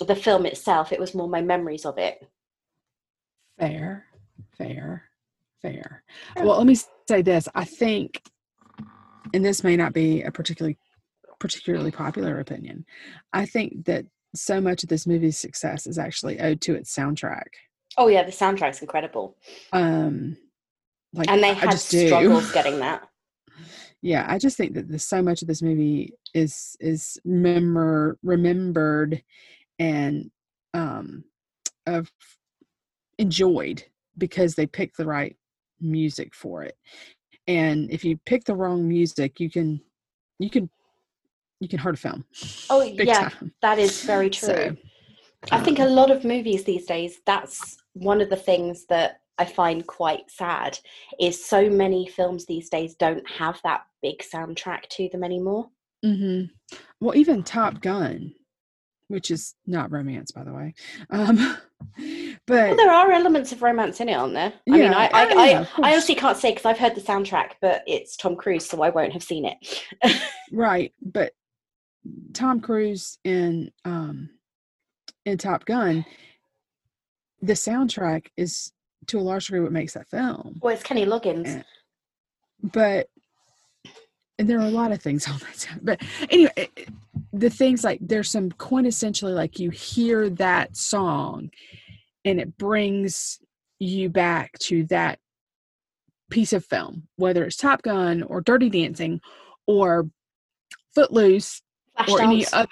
the 0.00 0.16
film 0.16 0.46
itself; 0.46 0.92
it 0.92 1.00
was 1.00 1.14
more 1.14 1.28
my 1.28 1.42
memories 1.42 1.84
of 1.84 1.98
it. 1.98 2.18
Fair. 3.58 4.06
Fair. 4.56 5.04
Fair. 5.62 6.02
Well, 6.36 6.58
let 6.58 6.66
me 6.66 6.76
say 7.08 7.22
this. 7.22 7.48
I 7.54 7.64
think, 7.64 8.22
and 9.32 9.44
this 9.44 9.64
may 9.64 9.76
not 9.76 9.92
be 9.92 10.22
a 10.22 10.30
particularly 10.30 10.78
particularly 11.38 11.90
popular 11.90 12.40
opinion. 12.40 12.84
I 13.32 13.46
think 13.46 13.84
that 13.86 14.06
so 14.36 14.60
much 14.60 14.82
of 14.82 14.88
this 14.88 15.06
movie's 15.06 15.38
success 15.38 15.86
is 15.86 15.98
actually 15.98 16.38
owed 16.40 16.60
to 16.62 16.74
its 16.74 16.94
soundtrack. 16.94 17.46
Oh 17.98 18.08
yeah, 18.08 18.22
the 18.22 18.32
soundtrack's 18.32 18.80
incredible, 18.82 19.36
Um, 19.72 20.36
like 21.14 21.30
and 21.30 21.42
they 21.42 21.50
I 21.50 21.54
had 21.54 21.70
just 21.70 21.90
do. 21.90 22.06
struggles 22.06 22.52
getting 22.52 22.78
that. 22.80 23.08
yeah 24.02 24.26
i 24.28 24.38
just 24.38 24.56
think 24.58 24.74
that 24.74 24.88
the, 24.88 24.98
so 24.98 25.22
much 25.22 25.40
of 25.40 25.48
this 25.48 25.62
movie 25.62 26.12
is 26.34 26.76
is 26.80 27.18
remember 27.24 28.18
remembered 28.22 29.22
and 29.78 30.30
um 30.74 31.24
of 31.86 32.10
enjoyed 33.18 33.82
because 34.18 34.54
they 34.54 34.66
picked 34.66 34.98
the 34.98 35.06
right 35.06 35.36
music 35.80 36.34
for 36.34 36.62
it 36.62 36.76
and 37.46 37.90
if 37.90 38.04
you 38.04 38.18
pick 38.26 38.44
the 38.44 38.54
wrong 38.54 38.86
music 38.86 39.40
you 39.40 39.48
can 39.50 39.80
you 40.38 40.50
can 40.50 40.68
you 41.60 41.68
can 41.68 41.78
hurt 41.78 41.94
a 41.94 41.98
film 41.98 42.24
Oh 42.70 42.80
big 42.96 43.06
yeah, 43.06 43.28
time 43.28 43.52
that 43.62 43.78
is 43.78 44.02
very 44.02 44.30
true. 44.30 44.48
So, 44.48 44.76
I 45.52 45.60
think 45.60 45.78
a 45.78 45.84
um, 45.84 45.90
lot 45.92 46.10
of 46.10 46.24
movies 46.24 46.64
these 46.64 46.86
days, 46.86 47.20
that's 47.24 47.76
one 47.92 48.20
of 48.20 48.30
the 48.30 48.36
things 48.36 48.86
that 48.86 49.20
I 49.38 49.44
find 49.44 49.86
quite 49.86 50.30
sad 50.30 50.78
is 51.20 51.44
so 51.44 51.68
many 51.70 52.06
films 52.06 52.46
these 52.46 52.68
days 52.68 52.94
don't 52.94 53.28
have 53.30 53.60
that 53.62 53.82
big 54.02 54.22
soundtrack 54.22 54.88
to 54.90 55.08
them 55.10 55.22
anymore. 55.22 55.68
Mm-hmm. 56.04 56.76
well 57.00 57.16
even 57.16 57.42
top 57.42 57.80
gun 57.80 58.34
which 59.08 59.30
is 59.30 59.54
not 59.66 59.90
romance 59.90 60.30
by 60.30 60.44
the 60.44 60.52
way 60.52 60.74
um 61.10 61.36
but 62.46 62.68
Well, 62.68 62.76
there 62.76 62.90
are 62.90 63.10
elements 63.10 63.50
of 63.50 63.62
romance 63.62 64.00
in 64.00 64.08
it, 64.08 64.14
aren't 64.14 64.34
there? 64.34 64.52
I 64.68 64.70
mean, 64.70 64.82
Yeah. 64.82 64.96
I, 64.96 65.06
I, 65.06 65.26
Oh, 65.32 65.38
I, 65.38 65.50
yeah, 65.50 65.60
of 65.60 65.68
I 65.82 65.92
honestly 65.92 66.14
can't 66.14 66.36
say 66.36 66.50
because 66.50 66.66
I've 66.66 66.78
heard 66.78 66.94
the 66.94 67.00
soundtrack, 67.00 67.52
but 67.60 67.82
it's 67.86 68.16
Tom 68.16 68.36
Cruise, 68.36 68.66
so 68.66 68.82
I 68.82 68.90
won't 68.90 69.12
have 69.14 69.22
seen 69.22 69.46
it. 69.46 69.82
Right, 70.52 70.92
but 71.02 71.32
Tom 72.32 72.60
Cruise 72.60 73.18
in 73.24 73.70
um 73.84 74.30
in 75.24 75.38
Top 75.38 75.64
Gun, 75.64 76.04
the 77.42 77.54
soundtrack 77.54 78.26
is 78.36 78.72
to 79.06 79.18
a 79.18 79.20
large 79.20 79.46
degree 79.46 79.60
what 79.60 79.72
makes 79.72 79.94
that 79.94 80.08
film. 80.08 80.58
well, 80.60 80.74
it's 80.74 80.82
Kenny 80.82 81.04
Loggins. 81.06 81.46
Eh. 81.58 81.62
But 82.62 83.08
and 84.38 84.48
there 84.50 84.58
are 84.58 84.66
a 84.66 84.70
lot 84.70 84.92
of 84.92 85.00
things 85.00 85.28
on 85.30 85.38
that 85.38 85.56
sound. 85.56 85.80
But 85.82 86.02
anyway, 86.30 86.52
it- 86.56 86.88
the 87.32 87.50
things 87.50 87.84
like 87.84 87.98
there's 88.00 88.30
some 88.30 88.50
quintessentially 88.50 89.34
like 89.34 89.58
you 89.58 89.68
hear 89.68 90.30
that 90.30 90.74
song 90.74 91.50
and 92.24 92.40
it 92.40 92.56
brings 92.56 93.40
you 93.78 94.08
back 94.08 94.58
to 94.58 94.84
that 94.84 95.18
piece 96.30 96.54
of 96.54 96.64
film, 96.64 97.08
whether 97.16 97.44
it's 97.44 97.56
Top 97.56 97.82
Gun 97.82 98.22
or 98.22 98.40
Dirty 98.40 98.70
Dancing 98.70 99.20
or 99.66 100.08
Footloose 100.94 101.60
or 102.08 102.20
any 102.20 102.46
other 102.52 102.68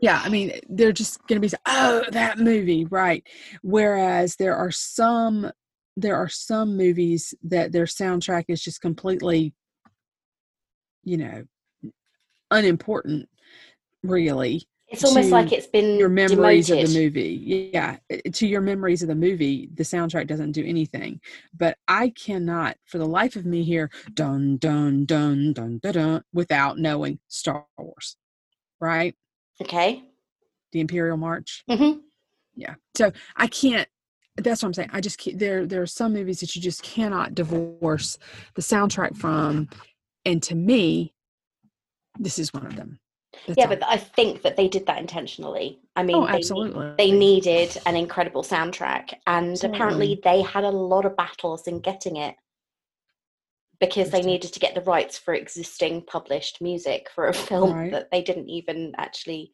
yeah 0.00 0.20
i 0.24 0.28
mean 0.28 0.52
they're 0.68 0.92
just 0.92 1.24
going 1.26 1.40
to 1.40 1.48
be 1.48 1.54
oh 1.66 2.02
that 2.10 2.38
movie 2.38 2.84
right. 2.86 3.26
Whereas 3.62 4.36
there 4.36 4.56
are 4.56 4.70
some 4.70 5.50
there 5.96 6.16
are 6.16 6.28
some 6.28 6.76
movies 6.76 7.34
that 7.44 7.72
their 7.72 7.84
soundtrack 7.84 8.44
is 8.48 8.62
just 8.62 8.80
completely 8.80 9.54
you 11.04 11.16
know 11.16 11.44
unimportant 12.50 13.28
really 14.02 14.66
It's 14.94 15.04
almost 15.04 15.30
like 15.30 15.52
it's 15.52 15.66
been 15.66 15.98
your 15.98 16.08
memories 16.08 16.68
demoted. 16.68 16.88
of 16.88 16.94
the 16.94 17.04
movie. 17.04 17.70
Yeah 17.72 17.96
to 18.32 18.46
your 18.46 18.60
memories 18.60 19.02
of 19.02 19.08
the 19.08 19.14
movie 19.14 19.68
the 19.74 19.82
soundtrack 19.82 20.26
doesn't 20.26 20.52
do 20.52 20.64
anything. 20.64 21.20
But 21.56 21.78
i 21.88 22.10
cannot 22.10 22.76
for 22.86 22.98
the 22.98 23.06
life 23.06 23.36
of 23.36 23.46
me 23.46 23.62
hear 23.62 23.90
dun 24.12 24.56
dun 24.58 25.04
dun 25.04 25.52
dun 25.52 25.78
dun, 25.82 25.92
dun 25.92 26.24
without 26.32 26.78
knowing 26.78 27.18
star 27.28 27.66
wars 27.78 28.16
right? 28.80 29.14
Okay. 29.62 30.02
the 30.72 30.80
imperial 30.80 31.16
march? 31.16 31.64
Mm-hmm. 31.70 32.00
yeah. 32.56 32.74
So 32.96 33.12
i 33.36 33.46
can't 33.46 33.88
that's 34.36 34.62
what 34.62 34.68
i'm 34.68 34.74
saying. 34.74 34.90
I 34.92 35.00
just 35.00 35.18
can't 35.18 35.38
there 35.38 35.64
there 35.66 35.82
are 35.82 35.86
some 35.86 36.12
movies 36.12 36.40
that 36.40 36.56
you 36.56 36.62
just 36.62 36.82
cannot 36.82 37.34
divorce 37.34 38.18
the 38.54 38.62
soundtrack 38.62 39.16
from. 39.16 39.68
And 40.24 40.42
to 40.44 40.54
me 40.54 41.14
this 42.18 42.38
is 42.38 42.52
one 42.52 42.66
of 42.66 42.76
them 42.76 42.98
Yeah, 43.46 43.66
but 43.66 43.82
I 43.86 43.96
think 43.96 44.42
that 44.42 44.56
they 44.56 44.68
did 44.68 44.86
that 44.86 44.98
intentionally. 44.98 45.80
I 45.96 46.02
mean, 46.02 46.16
oh 46.16 46.26
they, 46.26 46.34
absolutely 46.34 46.92
they 46.98 47.10
needed 47.10 47.76
an 47.86 47.96
incredible 47.96 48.42
soundtrack, 48.42 49.14
and 49.26 49.62
apparently 49.62 50.20
they 50.22 50.42
had 50.42 50.64
a 50.64 50.70
lot 50.70 51.04
of 51.04 51.16
battles 51.16 51.66
in 51.66 51.80
getting 51.80 52.16
it 52.16 52.36
because 53.80 54.10
they 54.10 54.22
needed 54.22 54.52
to 54.52 54.60
get 54.60 54.74
the 54.74 54.80
rights 54.82 55.18
for 55.18 55.34
existing 55.34 56.02
published 56.06 56.60
music 56.60 57.08
for 57.14 57.28
a 57.28 57.34
film 57.48 57.72
Right. 57.74 57.92
that 57.92 58.10
they 58.10 58.22
didn't 58.22 58.48
even 58.48 58.92
actually 58.96 59.52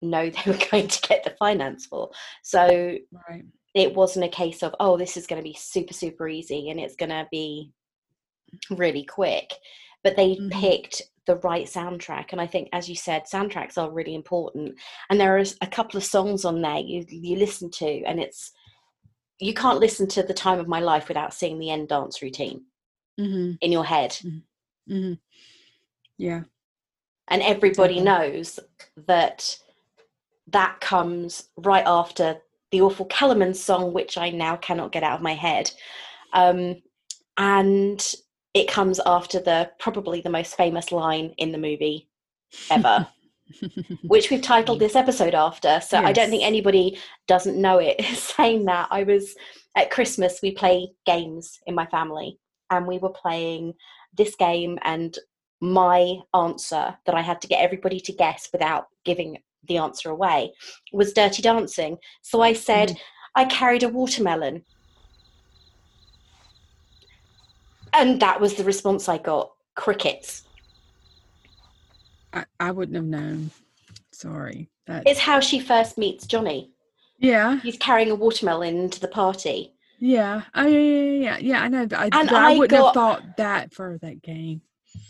know 0.00 0.30
they 0.30 0.50
were 0.50 0.58
going 0.70 0.88
to 0.88 1.08
get 1.08 1.24
the 1.24 1.34
finance 1.38 1.86
for. 1.86 2.10
So 2.42 2.96
right 3.28 3.44
it 3.74 3.94
wasn't 3.94 4.24
a 4.24 4.28
case 4.28 4.62
of 4.62 4.74
oh 4.80 4.96
this 4.96 5.16
is 5.16 5.26
going 5.26 5.40
to 5.40 5.48
be 5.48 5.56
super 5.58 5.94
super 5.94 6.28
easy 6.28 6.70
and 6.70 6.78
it's 6.78 6.96
going 6.96 7.10
to 7.10 7.26
be 7.30 7.72
really 8.70 9.04
quick 9.04 9.52
but 10.02 10.16
they 10.16 10.36
Mhm. 10.36 10.50
picked 10.50 11.02
the 11.26 11.36
right 11.36 11.66
soundtrack 11.66 12.32
and 12.32 12.40
i 12.40 12.46
think 12.46 12.68
as 12.72 12.88
you 12.88 12.96
said 12.96 13.22
soundtracks 13.24 13.78
are 13.78 13.92
really 13.92 14.14
important 14.14 14.74
and 15.08 15.20
there 15.20 15.38
is 15.38 15.56
a 15.60 15.66
couple 15.68 15.96
of 15.96 16.04
songs 16.04 16.44
on 16.44 16.60
there 16.60 16.78
you 16.78 17.04
you 17.08 17.36
listen 17.36 17.70
to 17.70 18.02
and 18.04 18.18
it's 18.20 18.52
you 19.42 19.54
can't 19.54 19.80
listen 19.80 20.06
to 20.06 20.22
the 20.22 20.34
time 20.34 20.60
of 20.60 20.68
my 20.68 20.78
life 20.78 21.08
without 21.08 21.34
seeing 21.34 21.58
the 21.58 21.70
end 21.70 21.88
dance 21.88 22.22
routine 22.22 22.64
mm-hmm, 23.18 23.52
in 23.60 23.72
your 23.72 23.84
head. 23.84 24.16
Mm-hmm. 24.88 25.14
yeah. 26.16 26.42
And 27.28 27.42
everybody 27.42 28.00
knows 28.00 28.60
that 29.06 29.58
that 30.48 30.80
comes 30.80 31.48
right 31.56 31.84
after 31.86 32.36
the 32.70 32.82
awful 32.82 33.06
Kellerman 33.06 33.54
song, 33.54 33.92
which 33.92 34.16
I 34.16 34.30
now 34.30 34.56
cannot 34.56 34.92
get 34.92 35.02
out 35.02 35.16
of 35.16 35.22
my 35.22 35.34
head, 35.34 35.70
um, 36.32 36.76
and 37.36 38.14
it 38.54 38.68
comes 38.68 39.00
after 39.06 39.40
the 39.40 39.70
probably 39.78 40.20
the 40.20 40.30
most 40.30 40.56
famous 40.56 40.92
line 40.92 41.34
in 41.38 41.52
the 41.52 41.58
movie 41.58 42.08
ever, 42.70 43.06
which 44.02 44.30
we've 44.30 44.42
titled 44.42 44.78
this 44.78 44.96
episode 44.96 45.34
after. 45.34 45.80
So 45.80 45.98
I 45.98 46.12
don't 46.12 46.30
think 46.30 46.44
anybody 46.44 46.98
doesn't 47.26 47.60
know 47.60 47.78
it. 47.78 48.02
Saying 48.14 48.66
that, 48.66 48.88
I 48.90 49.04
was 49.04 49.34
at 49.76 49.90
Christmas. 49.90 50.40
We 50.42 50.52
play 50.52 50.92
games 51.06 51.60
in 51.66 51.74
my 51.74 51.86
family, 51.86 52.38
and 52.70 52.86
we 52.86 52.98
were 52.98 53.10
playing 53.10 53.74
this 54.16 54.34
game, 54.36 54.78
and 54.82 55.16
my 55.60 56.16
answer 56.34 56.96
that 57.06 57.14
I 57.14 57.20
had 57.20 57.40
to 57.40 57.48
get 57.48 57.62
everybody 57.62 58.00
to 58.00 58.12
guess 58.12 58.48
without 58.52 58.88
giving 59.04 59.38
the 59.68 59.78
answer 59.78 60.10
away 60.10 60.52
was 60.92 61.12
Dirty 61.12 61.40
Dancing. 61.40 61.96
So 62.22 62.42
I 62.42 62.52
said, 62.52 62.90
mm. 62.90 62.96
I 63.36 63.44
carried 63.44 63.84
a 63.84 63.88
watermelon. 63.88 64.64
And 67.92 68.20
that 68.20 68.40
was 68.40 68.54
the 68.54 68.64
response 68.64 69.08
I 69.08 69.18
got 69.18 69.52
crickets. 69.74 70.42
I, 72.32 72.44
I 72.58 72.70
wouldn't 72.70 72.96
have 72.96 73.04
known 73.04 73.50
sorry 74.12 74.70
that 74.86 75.02
It's 75.06 75.20
how 75.20 75.40
she 75.40 75.58
first 75.60 75.98
meets 75.98 76.26
Johnny. 76.26 76.70
yeah 77.18 77.58
He's 77.60 77.76
carrying 77.78 78.10
a 78.10 78.14
watermelon 78.14 78.76
into 78.78 79.00
the 79.00 79.08
party. 79.08 79.74
yeah 79.98 80.42
oh 80.54 80.66
yeah 80.66 81.12
yeah 81.12 81.36
yeah 81.38 81.62
i 81.62 81.68
know 81.68 81.86
I, 81.96 82.08
And 82.12 82.30
I 82.30 82.52
I 82.54 82.58
wouldn't 82.58 82.70
got- 82.70 82.84
have 82.86 82.94
thought 82.94 83.36
that 83.36 83.74
for 83.74 83.98
that 84.02 84.22
game 84.22 84.62
Yeah, 84.94 85.00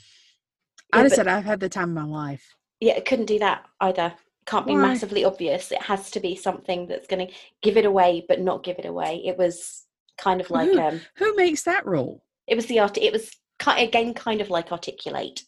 I 0.93 1.03
just 1.03 1.13
but- 1.13 1.17
said 1.17 1.29
i've 1.29 1.45
had 1.45 1.61
the 1.61 1.69
time 1.69 1.97
of 1.97 2.05
my 2.09 2.11
life 2.25 2.55
Yeah, 2.81 2.95
it 2.97 3.05
couldn't 3.05 3.27
do 3.27 3.39
that 3.41 3.65
either. 3.81 4.15
Can't 4.47 4.67
be 4.67 4.73
Why? 4.73 4.89
massively 4.89 5.25
obvious. 5.25 5.71
It 5.71 5.83
has 5.83 6.11
to 6.11 6.19
be 6.21 6.35
something 6.35 6.89
that's 6.89 7.07
going 7.07 7.25
to 7.29 7.33
give 7.63 7.77
it 7.77 7.85
away, 7.85 8.25
but 8.27 8.41
not 8.41 8.65
give 8.65 8.77
it 8.81 8.87
away. 8.87 9.23
It 9.25 9.39
was 9.39 9.85
kind 10.19 10.41
of 10.41 10.51
like 10.51 10.69
Who- 10.69 10.81
um, 10.81 11.01
who 11.15 11.37
makes 11.37 11.63
that 11.63 11.87
rule 11.87 12.25
it 12.53 12.57
was 12.57 12.67
the 12.67 12.79
art. 12.81 12.99
It 12.99 13.13
was 13.13 13.31
again 13.67 14.15
kind 14.15 14.41
of 14.41 14.51
like 14.51 14.71
articulate, 14.73 15.43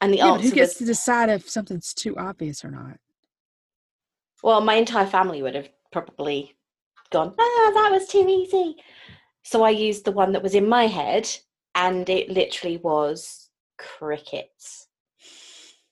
and 0.00 0.12
the 0.12 0.18
yeah, 0.18 0.36
who 0.36 0.50
gets 0.50 0.72
was 0.72 0.78
to 0.78 0.84
decide 0.84 1.28
if 1.28 1.48
something's 1.48 1.94
too 1.94 2.16
obvious 2.16 2.64
or 2.64 2.70
not 2.70 2.98
well, 4.44 4.60
my 4.60 4.74
entire 4.74 5.06
family 5.06 5.42
would 5.42 5.54
have 5.54 5.70
probably 5.90 6.54
gone, 7.10 7.34
ah, 7.40 7.70
that 7.74 7.88
was 7.90 8.06
too 8.06 8.26
easy. 8.28 8.76
So 9.42 9.62
I 9.62 9.70
used 9.70 10.04
the 10.04 10.12
one 10.12 10.32
that 10.32 10.42
was 10.42 10.54
in 10.54 10.68
my 10.68 10.86
head, 10.86 11.26
and 11.74 12.06
it 12.10 12.28
literally 12.28 12.76
was 12.76 13.48
crickets. 13.78 14.86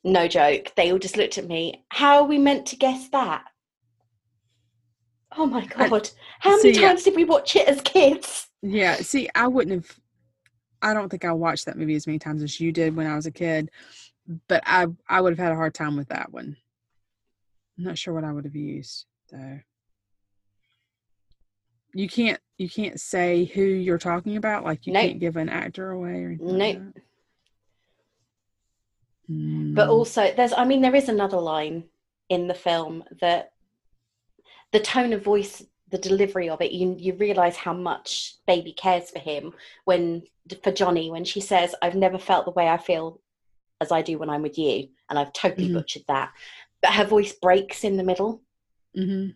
No 0.05 0.29
joke. 0.29 0.71
They 0.77 0.93
all 0.93 0.99
just 0.99 1.17
looked 1.17 1.39
at 1.39 1.49
me. 1.49 1.87
How 1.89 2.19
are 2.19 2.27
we 2.27 2.37
meant 2.37 2.67
to 2.67 2.77
guess 2.77 3.09
that? 3.09 3.45
Oh 5.37 5.47
my 5.47 5.65
god! 5.65 6.11
How 6.41 6.57
many 6.57 6.73
times 6.73 7.05
did 7.05 7.17
we 7.17 7.25
watch 7.25 7.57
it 7.57 7.69
as 7.69 7.81
kids? 7.81 8.49
Yeah, 8.63 8.97
see, 8.97 9.29
I 9.35 9.49
wouldn't 9.49 9.75
have. 9.85 9.99
I 10.83 10.95
don't 10.95 11.09
think 11.09 11.25
I 11.25 11.33
watched 11.33 11.67
that 11.67 11.79
movie 11.79 11.95
as 11.95 12.07
many 12.07 12.19
times 12.19 12.43
as 12.43 12.61
you 12.61 12.73
did 12.73 12.97
when 12.97 13.07
I 13.07 13.15
was 13.17 13.27
a 13.27 13.31
kid, 13.31 13.71
but 14.49 14.63
I 14.67 14.87
I 15.09 15.21
would 15.21 15.33
have 15.33 15.39
had 15.39 15.53
a 15.53 15.57
hard 15.57 15.75
time 15.75 15.97
with 15.97 16.09
that 16.09 16.33
one. 16.33 16.57
I'm 17.79 17.85
not 17.85 17.99
sure 17.99 18.13
what 18.15 18.25
I 18.25 18.33
would 18.33 18.45
have 18.45 18.57
used 18.57 19.07
though. 19.31 19.61
You 21.95 22.09
can't 22.09 22.41
you 22.59 22.69
can't 22.69 23.01
say 23.01 23.45
who 23.45 23.63
you're 23.63 23.99
talking 23.99 24.37
about, 24.37 24.65
like 24.65 24.87
you 24.87 24.93
Nope. 24.93 25.03
can't 25.03 25.21
give 25.21 25.37
an 25.37 25.49
actor 25.49 25.91
away 25.91 26.25
or 26.25 26.27
anything. 26.29 26.59
like 26.59 26.77
Nope. 26.77 26.95
But 29.75 29.87
Hmm. 29.87 29.91
also, 29.91 30.33
there's, 30.35 30.53
I 30.53 30.65
mean, 30.65 30.83
there 30.83 30.95
is 30.95 31.09
another 31.09 31.39
line 31.39 31.85
in 32.29 32.49
the 32.49 32.55
film 32.55 33.05
that 33.21 33.53
the 34.73 34.81
tone 34.81 35.13
of 35.13 35.23
voice 35.23 35.63
the 35.91 35.99
delivery 35.99 36.49
of 36.49 36.61
it 36.63 36.73
you 36.73 36.97
you 36.99 37.15
realize 37.15 37.57
how 37.57 37.73
much 37.73 38.37
baby 38.47 38.73
cares 38.73 39.11
for 39.11 39.19
him 39.19 39.53
when 39.85 40.23
for 40.65 40.73
johnny 40.73 41.11
when 41.11 41.25
she 41.25 41.41
says 41.41 41.75
i've 41.83 41.95
never 41.95 42.19
felt 42.19 42.45
the 42.47 42.51
way 42.53 42.67
i 42.69 42.79
feel 42.79 43.21
as 43.81 43.93
i 43.93 44.01
do 44.01 44.19
when 44.19 44.31
i'm 44.31 44.43
with 44.43 44.57
you 44.59 44.89
and 45.11 45.19
i've 45.19 45.33
totally 45.35 45.69
Mhm. 45.69 45.75
butchered 45.75 46.05
that 46.09 46.33
but 46.81 46.93
her 46.93 47.05
voice 47.05 47.33
breaks 47.35 47.85
in 47.85 47.97
the 47.97 48.05
middle 48.05 48.43
hmm 48.95 49.29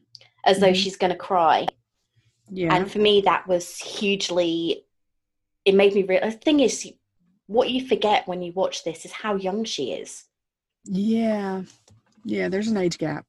as 0.45 0.61
though 0.61 0.71
Mhm. 0.73 0.77
she's 0.77 0.97
going 0.97 1.13
to 1.13 1.19
cry 1.19 1.67
Yeah. 2.51 2.75
and 2.75 2.91
for 2.91 2.99
me 3.01 3.21
that 3.23 3.47
was 3.47 3.79
hugely 3.79 4.85
it 5.65 5.75
made 5.75 5.95
me 5.95 6.05
realize 6.05 6.35
the 6.35 6.41
thing 6.41 6.61
is 6.61 6.91
what 7.49 7.71
you 7.71 7.87
forget 7.87 8.27
when 8.27 8.43
you 8.43 8.53
watch 8.53 8.83
this 8.85 9.05
is 9.05 9.13
how 9.13 9.35
young 9.35 9.65
she 9.65 9.93
is 9.93 10.25
yeah. 10.89 11.63
Yeah. 12.25 12.49
There's 12.49 12.69
an 12.69 12.77
age 12.77 12.97
gap. 12.99 13.27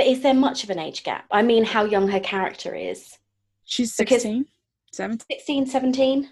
But 0.00 0.06
is 0.06 0.22
there 0.22 0.32
much 0.32 0.64
of 0.64 0.70
an 0.70 0.78
age 0.78 1.02
gap 1.02 1.26
i 1.30 1.42
mean 1.42 1.62
how 1.62 1.84
young 1.84 2.08
her 2.08 2.20
character 2.20 2.74
is 2.74 3.18
She's 3.64 3.94
Because- 3.94 4.22
16, 4.22 4.46
17. 4.92 5.26
16 5.30 5.66
17 5.66 6.30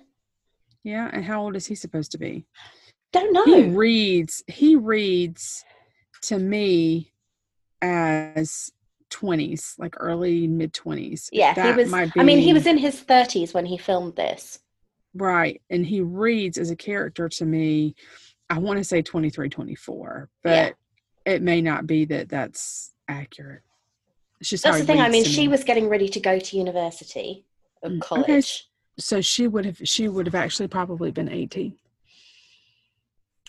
Yeah. 0.82 1.10
And 1.12 1.22
how 1.24 1.42
old 1.42 1.54
is 1.54 1.66
he 1.66 1.74
supposed 1.74 2.10
to 2.12 2.18
be? 2.18 2.46
don't 3.12 3.32
know 3.34 3.44
He 3.44 3.68
reads, 3.68 4.42
he 4.46 4.74
reads 4.74 5.64
to 6.22 6.38
me 6.38 7.12
as 7.82 8.72
20s, 9.10 9.78
like 9.78 9.94
early 9.98 10.46
mid 10.48 10.72
20s. 10.72 11.28
Yeah, 11.30 11.54
he 11.54 11.72
was- 11.80 11.90
Might 11.90 12.10
I 12.16 12.24
mean, 12.24 12.38
he 12.38 12.52
was 12.54 12.66
in 12.66 12.78
his 12.78 12.96
30s 13.02 13.52
when 13.54 13.66
he 13.66 13.76
filmed 13.78 14.16
this. 14.16 14.58
Right. 15.14 15.60
And 15.70 15.84
he 15.86 16.00
reads 16.00 16.58
as 16.58 16.70
a 16.70 16.76
character 16.76 17.28
to 17.28 17.44
me, 17.44 17.94
I 18.50 18.58
want 18.58 18.78
to 18.78 18.84
say 18.84 19.00
23, 19.02 19.48
24, 19.48 20.28
but 20.42 20.50
Yeah. 21.26 21.32
it 21.34 21.42
may 21.42 21.60
not 21.60 21.86
be 21.86 22.04
that 22.06 22.28
that's 22.30 22.92
accurate. 23.18 23.62
It's 24.40 24.50
just 24.50 24.64
That's 24.64 24.78
the 24.78 24.84
thing. 24.84 25.00
I 25.00 25.08
mean, 25.08 25.24
she 25.24 25.42
me. 25.42 25.48
was 25.48 25.64
getting 25.64 25.88
ready 25.88 26.08
to 26.10 26.20
go 26.20 26.38
to 26.38 26.56
university 26.56 27.44
or 27.82 27.90
Mm, 27.90 27.96
okay. 27.98 28.22
college. 28.22 28.68
so 28.98 29.20
she 29.20 29.46
would 29.48 29.64
have 29.64 29.78
she 29.84 30.08
would 30.08 30.26
have 30.26 30.34
actually 30.34 30.68
probably 30.68 31.10
been 31.10 31.28
18. 31.28 31.76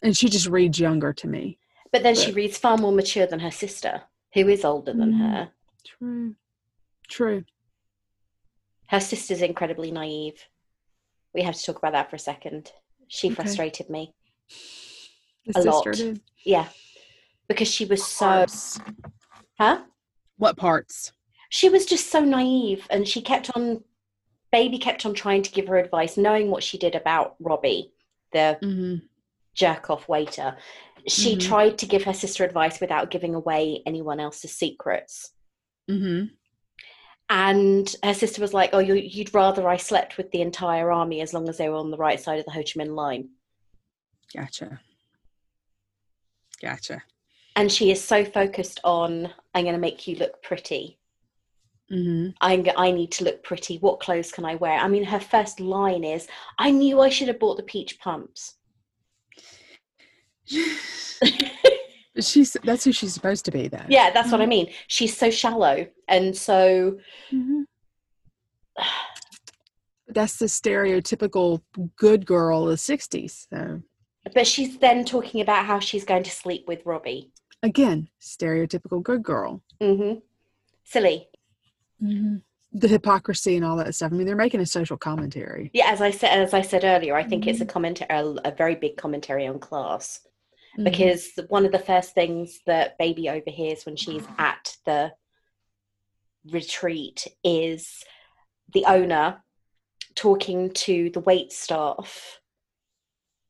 And 0.02 0.18
she 0.18 0.30
just 0.30 0.48
reads 0.48 0.80
younger 0.80 1.12
to 1.14 1.28
me. 1.28 1.58
But 1.92 2.04
then 2.04 2.16
she 2.16 2.32
reads 2.32 2.58
far 2.58 2.78
more 2.78 2.92
mature 2.92 3.26
than 3.28 3.40
her 3.40 3.52
sister, 3.52 4.04
who 4.34 4.48
is 4.48 4.64
older 4.64 4.94
than 4.94 5.14
Mm. 5.14 5.20
her. 5.20 5.52
True. 5.84 6.36
True. 7.08 7.44
Her 8.88 9.00
sister's 9.00 9.42
incredibly 9.42 9.92
naive. 9.92 10.48
We 11.34 11.42
have 11.44 11.56
to 11.56 11.64
talk 11.64 11.78
about 11.78 11.94
that 11.94 12.10
for 12.10 12.16
a 12.16 12.20
second. 12.20 12.72
She 13.08 13.28
Okay. 13.28 13.36
frustrated 13.36 13.90
me. 13.90 14.14
The 15.46 15.60
A 15.60 15.62
lot. 15.64 15.86
did. 15.94 16.22
Yeah. 16.46 16.70
Because 17.48 17.68
she 17.68 17.86
was 17.86 18.06
so. 18.06 18.26
Parts. 18.26 18.80
Huh? 19.60 19.82
What 20.38 20.58
parts? 20.58 21.12
She 21.50 21.68
was 21.70 21.86
just 21.86 22.10
so 22.10 22.22
naive 22.22 22.88
and 22.90 23.08
she 23.08 23.22
kept 23.22 23.52
on. 23.56 23.84
Baby 24.52 24.80
kept 24.80 25.06
on 25.06 25.14
trying 25.14 25.44
to 25.44 25.52
give 25.52 25.68
her 25.68 25.78
advice, 25.78 26.18
knowing 26.18 26.50
what 26.50 26.64
she 26.64 26.78
did 26.80 26.96
about 26.96 27.36
Robbie, 27.40 27.92
the 28.34 28.58
hmm 28.62 28.96
jerk 29.54 29.90
off 29.90 30.08
waiter. 30.08 30.58
She 31.08 31.36
Mhm. 31.36 31.42
tried 31.42 31.78
to 31.80 31.86
give 31.86 32.04
her 32.06 32.14
sister 32.14 32.44
advice 32.46 32.80
without 32.80 33.12
giving 33.12 33.36
away 33.36 33.84
anyone 33.86 34.20
else's 34.20 34.56
secrets. 34.56 35.34
hmm 35.88 36.26
And 37.30 37.94
her 38.04 38.14
sister 38.14 38.42
was 38.42 38.54
like, 38.54 38.72
Oh, 38.74 38.80
you'd 38.80 39.34
rather 39.34 39.68
I 39.68 39.78
slept 39.78 40.18
with 40.18 40.32
the 40.32 40.42
entire 40.42 40.92
army 40.92 41.22
as 41.22 41.34
long 41.34 41.48
as 41.50 41.58
they 41.58 41.68
were 41.70 41.76
on 41.76 41.92
the 41.92 41.98
right 41.98 42.20
side 42.20 42.40
of 42.40 42.46
the 42.46 42.52
Ho 42.52 42.62
Chi 42.62 42.80
Minh 42.80 42.96
line. 42.96 43.30
Gotcha. 44.34 44.80
Gotcha. 46.62 47.04
And 47.60 47.70
she 47.70 47.92
is 47.92 48.02
so 48.02 48.24
focused 48.24 48.80
on, 48.86 49.30
I'm 49.54 49.66
going 49.66 49.76
to 49.76 49.82
make 49.82 50.08
you 50.08 50.16
look 50.16 50.42
pretty. 50.42 50.98
hmm 51.90 52.30
I'm, 52.40 52.64
g- 52.64 52.72
I 52.78 52.90
need 52.92 53.12
to 53.14 53.26
look 53.26 53.44
pretty. 53.44 53.80
What 53.80 54.00
clothes 54.00 54.32
can 54.32 54.46
I 54.46 54.56
wear? 54.56 54.80
I 54.80 54.88
mean, 54.88 55.04
her 55.04 55.20
first 55.20 55.60
line 55.60 56.06
is, 56.06 56.26
I 56.58 56.72
knew 56.72 57.02
I 57.02 57.10
should 57.10 57.28
have 57.28 57.38
bought 57.38 57.58
the 57.58 57.64
peach 57.64 58.00
pumps. 58.00 58.56
She's 62.22 62.56
that's 62.64 62.84
who 62.86 62.92
she's 62.94 63.14
supposed 63.14 63.44
to 63.46 63.52
be, 63.52 63.68
though. 63.68 63.86
yeah, 63.90 64.10
that's 64.12 64.32
what 64.32 64.42
I 64.42 64.46
mean. 64.46 64.72
She's 64.88 65.16
so 65.16 65.30
shallow. 65.30 65.86
And 66.08 66.36
so 66.36 66.98
Mhm. 67.32 67.66
That's 70.08 70.38
the 70.38 70.48
stereotypical 70.48 71.62
good 71.98 72.26
girl 72.26 72.64
of 72.64 72.70
the 72.70 72.76
'60s. 72.76 73.48
So 73.54 73.82
But 74.34 74.48
she's 74.48 74.78
then 74.80 75.06
talking 75.06 75.40
about 75.42 75.66
how 75.66 75.80
she's 75.80 76.04
going 76.04 76.24
to 76.24 76.32
sleep 76.32 76.68
with 76.68 76.86
Robbie. 76.86 77.32
Again, 77.64 78.10
stereotypical 78.22 79.02
good 79.04 79.24
girl. 79.24 79.62
Mm-hmm. 79.82 80.20
Silly. 80.84 81.28
Mm-hmm. 82.02 82.38
The 82.72 82.88
hypocrisy 82.88 83.56
and 83.56 83.66
all 83.66 83.78
that 83.78 83.96
stuff. 83.96 84.12
I 84.12 84.16
mean, 84.16 84.28
they're 84.28 84.36
making 84.36 84.60
a 84.62 84.66
social 84.66 84.98
commentary. 84.98 85.72
Yeah, 85.74 85.88
as 85.88 86.02
I 86.02 86.12
said, 86.12 86.30
as 86.40 86.54
I 86.54 86.62
said 86.62 86.84
earlier, 86.84 87.16
I 87.16 87.24
think 87.24 87.48
it's 87.48 87.62
a 87.62 87.66
Mhm. 87.66 87.70
commentary, 87.70 88.10
a, 88.12 88.26
a 88.46 88.52
very 88.52 88.76
big 88.76 88.96
commentary 88.98 89.48
on 89.48 89.60
class. 89.60 90.22
Mhm. 90.78 90.84
Because 90.86 91.32
one 91.48 91.66
of 91.66 91.72
the 91.72 91.80
first 91.80 92.14
things 92.14 92.60
that 92.68 92.98
Baby 93.00 93.28
overhears 93.30 93.86
when 93.86 93.96
she's 93.96 94.24
at 94.38 94.78
the 94.86 95.12
retreat 96.46 97.28
is 97.44 98.04
the 98.74 98.86
owner 98.86 99.44
talking 100.16 100.70
to 100.72 101.10
the 101.12 101.20
wait 101.22 101.52
staff 101.52 102.39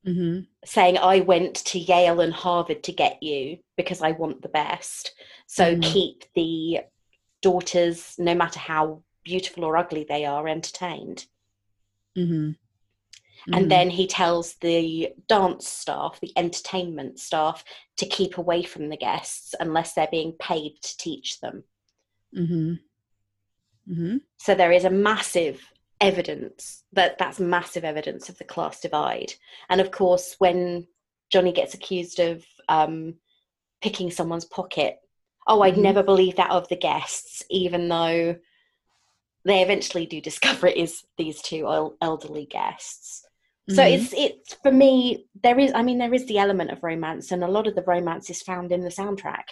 Mhm. 0.07 0.47
saying 0.65 0.97
i 0.97 1.19
went 1.19 1.55
to 1.55 1.77
yale 1.77 2.21
and 2.21 2.33
harvard 2.33 2.83
to 2.83 2.91
get 2.91 3.21
you 3.21 3.59
because 3.75 4.01
i 4.01 4.11
want 4.11 4.41
the 4.41 4.49
best 4.49 5.13
so 5.45 5.75
Mhm. 5.75 5.83
keep 5.83 6.25
the 6.35 6.79
daughters 7.41 8.15
no 8.17 8.33
matter 8.33 8.59
how 8.59 9.03
beautiful 9.23 9.65
or 9.65 9.75
ugly 9.77 10.05
they 10.07 10.25
are 10.25 10.47
entertained 10.47 11.27
Mhm. 12.17 12.55
Mhm. 13.47 13.57
and 13.57 13.69
then 13.71 13.89
he 13.89 14.07
tells 14.07 14.55
the 14.55 15.13
dance 15.27 15.67
staff 15.67 16.19
the 16.21 16.31
entertainment 16.37 17.19
staff 17.19 17.63
to 17.97 18.05
keep 18.05 18.37
away 18.37 18.63
from 18.63 18.89
the 18.89 18.97
guests 18.97 19.53
unless 19.59 19.93
they're 19.93 20.07
being 20.11 20.33
paid 20.33 20.81
to 20.81 20.97
teach 20.97 21.39
them 21.41 21.63
Mhm. 22.33 22.79
Mhm. 23.87 24.21
so 24.37 24.55
there 24.55 24.71
is 24.71 24.85
a 24.85 24.89
massive 24.89 25.73
evidence 26.01 26.83
that 26.93 27.17
that's 27.17 27.39
massive 27.39 27.83
evidence 27.83 28.29
of 28.29 28.37
the 28.37 28.43
class 28.43 28.79
divide 28.79 29.33
and 29.69 29.81
of 29.81 29.91
course 29.91 30.35
when 30.39 30.87
johnny 31.31 31.51
gets 31.51 31.73
accused 31.73 32.19
of 32.19 32.43
um, 32.69 33.15
picking 33.81 34.09
someone's 34.11 34.45
pocket 34.45 34.97
oh 35.47 35.61
i'd 35.61 35.75
Mhm. 35.75 35.81
never 35.81 36.03
believe 36.03 36.35
that 36.37 36.51
of 36.51 36.67
the 36.69 36.75
guests 36.77 37.43
even 37.49 37.89
though 37.89 38.35
they 39.45 39.61
eventually 39.61 40.05
do 40.05 40.21
discover 40.29 40.67
it 40.67 40.77
is 40.77 41.03
these 41.17 41.41
two 41.41 41.67
el- 41.67 41.97
elderly 42.01 42.45
guests 42.45 43.25
so 43.69 43.83
Mhm. 43.83 43.93
it's 43.93 44.13
it's 44.13 44.53
for 44.63 44.71
me 44.71 45.25
there 45.43 45.59
is 45.59 45.71
i 45.75 45.81
mean 45.83 45.97
there 45.97 46.13
is 46.13 46.25
the 46.27 46.37
element 46.39 46.71
of 46.71 46.81
romance 46.83 47.31
and 47.31 47.43
a 47.43 47.47
lot 47.47 47.67
of 47.67 47.75
the 47.75 47.83
romance 47.83 48.29
is 48.29 48.41
found 48.41 48.71
in 48.71 48.81
the 48.81 48.89
soundtrack 48.89 49.49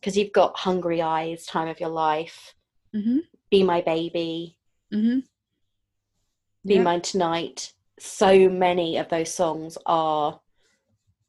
because 0.00 0.16
you've 0.16 0.32
got 0.32 0.56
hungry 0.58 1.00
eyes 1.02 1.44
time 1.46 1.68
of 1.68 1.80
your 1.80 1.88
life 1.88 2.54
Mhm. 2.94 3.20
be 3.50 3.62
my 3.62 3.80
baby 3.80 4.58
Mhm. 4.94 5.24
be 6.66 6.74
Yeah. 6.76 6.82
mine 6.82 7.02
tonight 7.02 7.72
so 7.98 8.48
many 8.48 8.96
of 8.96 9.08
those 9.08 9.32
songs 9.32 9.76
are 9.86 10.40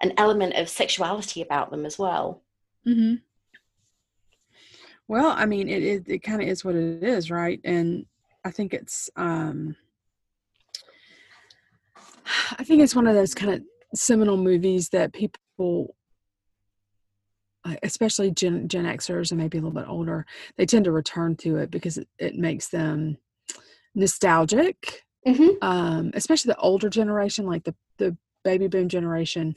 an 0.01 0.13
element 0.17 0.53
of 0.55 0.69
sexuality 0.69 1.41
about 1.41 1.71
them 1.71 1.85
as 1.85 1.97
well 1.97 2.41
hmm 2.83 3.15
Well, 5.07 5.27
I 5.29 5.45
mean, 5.45 5.69
it 5.69 5.83
it, 5.83 6.03
it 6.07 6.23
kind 6.23 6.41
of 6.41 6.47
is 6.47 6.65
what 6.65 6.75
it 6.75 7.03
is, 7.03 7.29
right? 7.29 7.59
And 7.63 8.05
I 8.43 8.51
think 8.51 8.73
it's 8.73 9.09
um 9.15 9.75
I 12.57 12.63
think 12.63 12.81
it's 12.81 12.95
one 12.95 13.07
of 13.07 13.15
those 13.15 13.35
kind 13.35 13.53
of 13.53 13.63
seminal 13.93 14.37
movies 14.37 14.89
that 14.89 15.13
people 15.13 15.95
especially 17.81 18.29
Gen, 18.31 18.67
Gen 18.67 18.85
Xers 18.85 19.31
and 19.31 19.39
maybe 19.39 19.57
a 19.57 19.61
little 19.61 19.79
bit 19.79 19.89
older, 19.89 20.25
they 20.55 20.67
tend 20.67 20.85
to 20.85 20.91
return 20.91 21.35
to 21.37 21.57
it 21.57 21.71
because 21.71 21.97
it, 21.97 22.07
it 22.19 22.35
makes 22.35 22.67
them 22.67 23.17
nostalgic. 23.95 25.03
hmm 25.25 25.49
Um, 25.61 26.11
especially 26.13 26.49
the 26.49 26.59
older 26.59 26.89
generation, 26.89 27.45
like 27.45 27.63
the, 27.63 27.75
the 27.97 28.15
baby 28.43 28.67
boom 28.67 28.89
generation, 28.89 29.55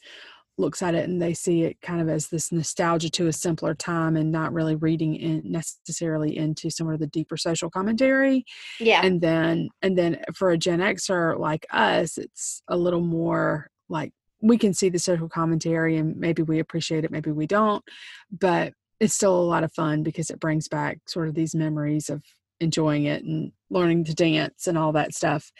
looks 0.59 0.83
at 0.83 0.95
it 0.95 1.09
and 1.09 1.23
they 1.23 1.33
see 1.33 1.63
it 1.63 1.81
kind 1.81 2.01
of 2.01 2.09
as 2.09 2.29
this 2.29 2.51
nostalgia 2.51 3.09
to 3.09 3.29
a 3.29 3.33
simpler 3.33 3.75
time 3.75 4.17
and 4.17 4.33
not 4.33 4.53
really 4.53 4.75
reading 4.75 5.15
in 5.15 5.43
necessarily 5.45 6.37
into 6.37 6.69
some 6.69 6.91
of 6.91 6.99
the 6.99 7.07
deeper 7.07 7.37
social 7.37 7.71
commentary 7.71 8.45
yeah 8.81 9.01
and 9.05 9.21
then 9.21 9.69
and 9.83 9.97
then 9.97 10.21
for 10.35 10.51
a 10.51 10.59
gen 10.59 10.81
xer 10.81 11.39
like 11.39 11.65
us 11.71 12.19
it's 12.19 12.63
a 12.69 12.77
little 12.77 13.01
more 13.01 13.71
like 13.89 14.13
we 14.41 14.59
can 14.59 14.75
see 14.75 14.89
the 14.89 14.99
social 14.99 15.29
commentary 15.29 15.97
and 15.97 16.17
maybe 16.17 16.43
we 16.43 16.59
appreciate 16.59 17.05
it 17.05 17.11
maybe 17.11 17.31
we 17.31 17.47
don't 17.47 17.85
but 18.31 18.73
it's 19.01 19.15
still 19.15 19.39
a 19.39 19.41
lot 19.41 19.63
of 19.63 19.73
fun 19.73 20.03
because 20.03 20.29
it 20.29 20.41
brings 20.41 20.67
back 20.67 20.99
sort 21.07 21.29
of 21.29 21.35
these 21.35 21.55
memories 21.55 22.11
of 22.11 22.23
enjoying 22.61 23.05
it 23.05 23.23
and 23.25 23.53
learning 23.71 24.05
to 24.05 24.15
dance 24.15 24.67
and 24.67 24.77
all 24.77 24.93
that 24.93 25.15
stuff 25.15 25.53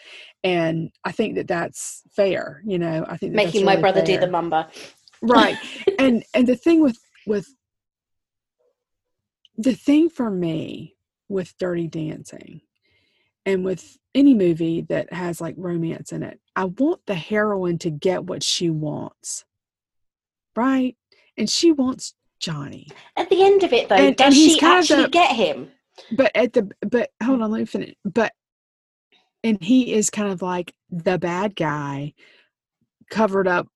and 0.43 0.91
i 1.05 1.11
think 1.11 1.35
that 1.35 1.47
that's 1.47 2.01
fair 2.11 2.61
you 2.65 2.77
know 2.79 3.05
i 3.07 3.15
think 3.17 3.33
that 3.33 3.43
that's 3.43 3.53
making 3.53 3.65
my 3.65 3.73
really 3.73 3.81
brother 3.81 4.01
do 4.01 4.19
the 4.19 4.27
mambo 4.27 4.65
right 5.21 5.57
and 5.99 6.23
and 6.33 6.47
the 6.47 6.55
thing 6.55 6.81
with 6.81 6.97
with 7.25 7.47
the 9.59 9.75
thing 9.75 10.09
for 10.09 10.29
me 10.31 10.95
with 11.27 11.57
Dirty 11.57 11.87
Dancing 11.87 12.61
and 13.45 13.65
with 13.65 13.97
any 14.15 14.33
movie 14.33 14.81
that 14.83 15.11
has 15.11 15.41
like 15.41 15.55
romance 15.57 16.11
in 16.13 16.23
it, 16.23 16.39
I 16.55 16.65
want 16.65 17.01
the 17.05 17.15
heroine 17.15 17.77
to 17.79 17.89
get 17.89 18.23
what 18.23 18.41
she 18.41 18.69
wants. 18.69 19.43
Right? 20.55 20.95
And 21.37 21.49
she 21.49 21.71
wants 21.71 22.15
Johnny. 22.39 22.87
At 23.17 23.29
the 23.29 23.43
end 23.43 23.63
of 23.63 23.73
it, 23.73 23.89
though, 23.89 23.95
And- 23.95 24.15
does 24.15 24.27
and 24.27 24.35
she 24.35 24.59
actually 24.61 25.03
the- 25.03 25.09
get 25.09 25.35
him? 25.35 25.71
But 26.11 26.31
at 26.35 26.53
the 26.53 26.69
but 26.81 27.09
hold 27.23 27.41
on, 27.41 27.51
let 27.51 27.59
me 27.59 27.65
finish. 27.65 27.93
But 28.05 28.31
and 29.43 29.61
he 29.63 29.93
is 29.93 30.09
kind 30.09 30.31
of 30.31 30.41
like 30.41 30.73
the 30.89 31.17
bad 31.17 31.55
guy 31.55 32.13
covered 33.09 33.47
up 33.47 33.67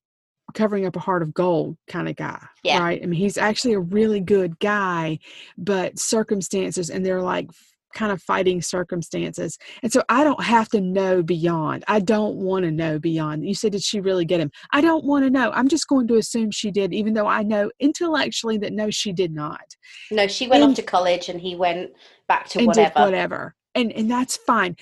covering 0.53 0.85
up 0.85 0.95
a 0.95 0.99
heart 0.99 1.23
of 1.23 1.33
gold 1.33 1.77
kind 1.87 2.07
of 2.07 2.15
guy. 2.15 2.39
Yeah. 2.63 2.79
Right. 2.79 3.01
I 3.01 3.05
mean 3.05 3.19
he's 3.19 3.37
actually 3.37 3.73
a 3.73 3.79
really 3.79 4.19
good 4.19 4.59
guy, 4.59 5.19
but 5.57 5.97
circumstances 5.97 6.89
and 6.89 7.05
they're 7.05 7.21
like 7.21 7.49
kind 7.93 8.11
of 8.11 8.21
fighting 8.21 8.61
circumstances. 8.61 9.57
And 9.81 9.91
so 9.91 10.03
I 10.09 10.23
don't 10.23 10.43
have 10.43 10.69
to 10.69 10.81
know 10.81 11.23
beyond. 11.23 11.83
I 11.87 11.99
don't 11.99 12.37
want 12.37 12.65
to 12.65 12.71
know 12.71 12.99
beyond. 12.99 13.45
You 13.45 13.53
said, 13.53 13.71
did 13.71 13.83
she 13.83 14.01
really 14.01 14.25
get 14.25 14.39
him? 14.39 14.51
I 14.71 14.81
don't 14.81 15.05
want 15.05 15.23
to 15.23 15.29
know. 15.29 15.51
I'm 15.51 15.67
just 15.67 15.87
going 15.87 16.07
to 16.07 16.15
assume 16.15 16.51
she 16.51 16.71
did, 16.71 16.93
even 16.93 17.13
though 17.13 17.27
I 17.27 17.43
know 17.43 17.71
intellectually 17.79 18.57
that 18.59 18.73
no, 18.73 18.89
she 18.89 19.13
did 19.13 19.33
not. 19.33 19.75
No, 20.11 20.27
she 20.27 20.47
went 20.47 20.63
off 20.63 20.75
to 20.75 20.83
college 20.83 21.29
and 21.29 21.39
he 21.39 21.55
went 21.55 21.91
back 22.27 22.47
to 22.49 22.59
and 22.59 22.67
whatever. 22.67 23.01
whatever. 23.01 23.55
And 23.75 23.91
and 23.91 24.09
that's 24.09 24.37
fine. 24.37 24.75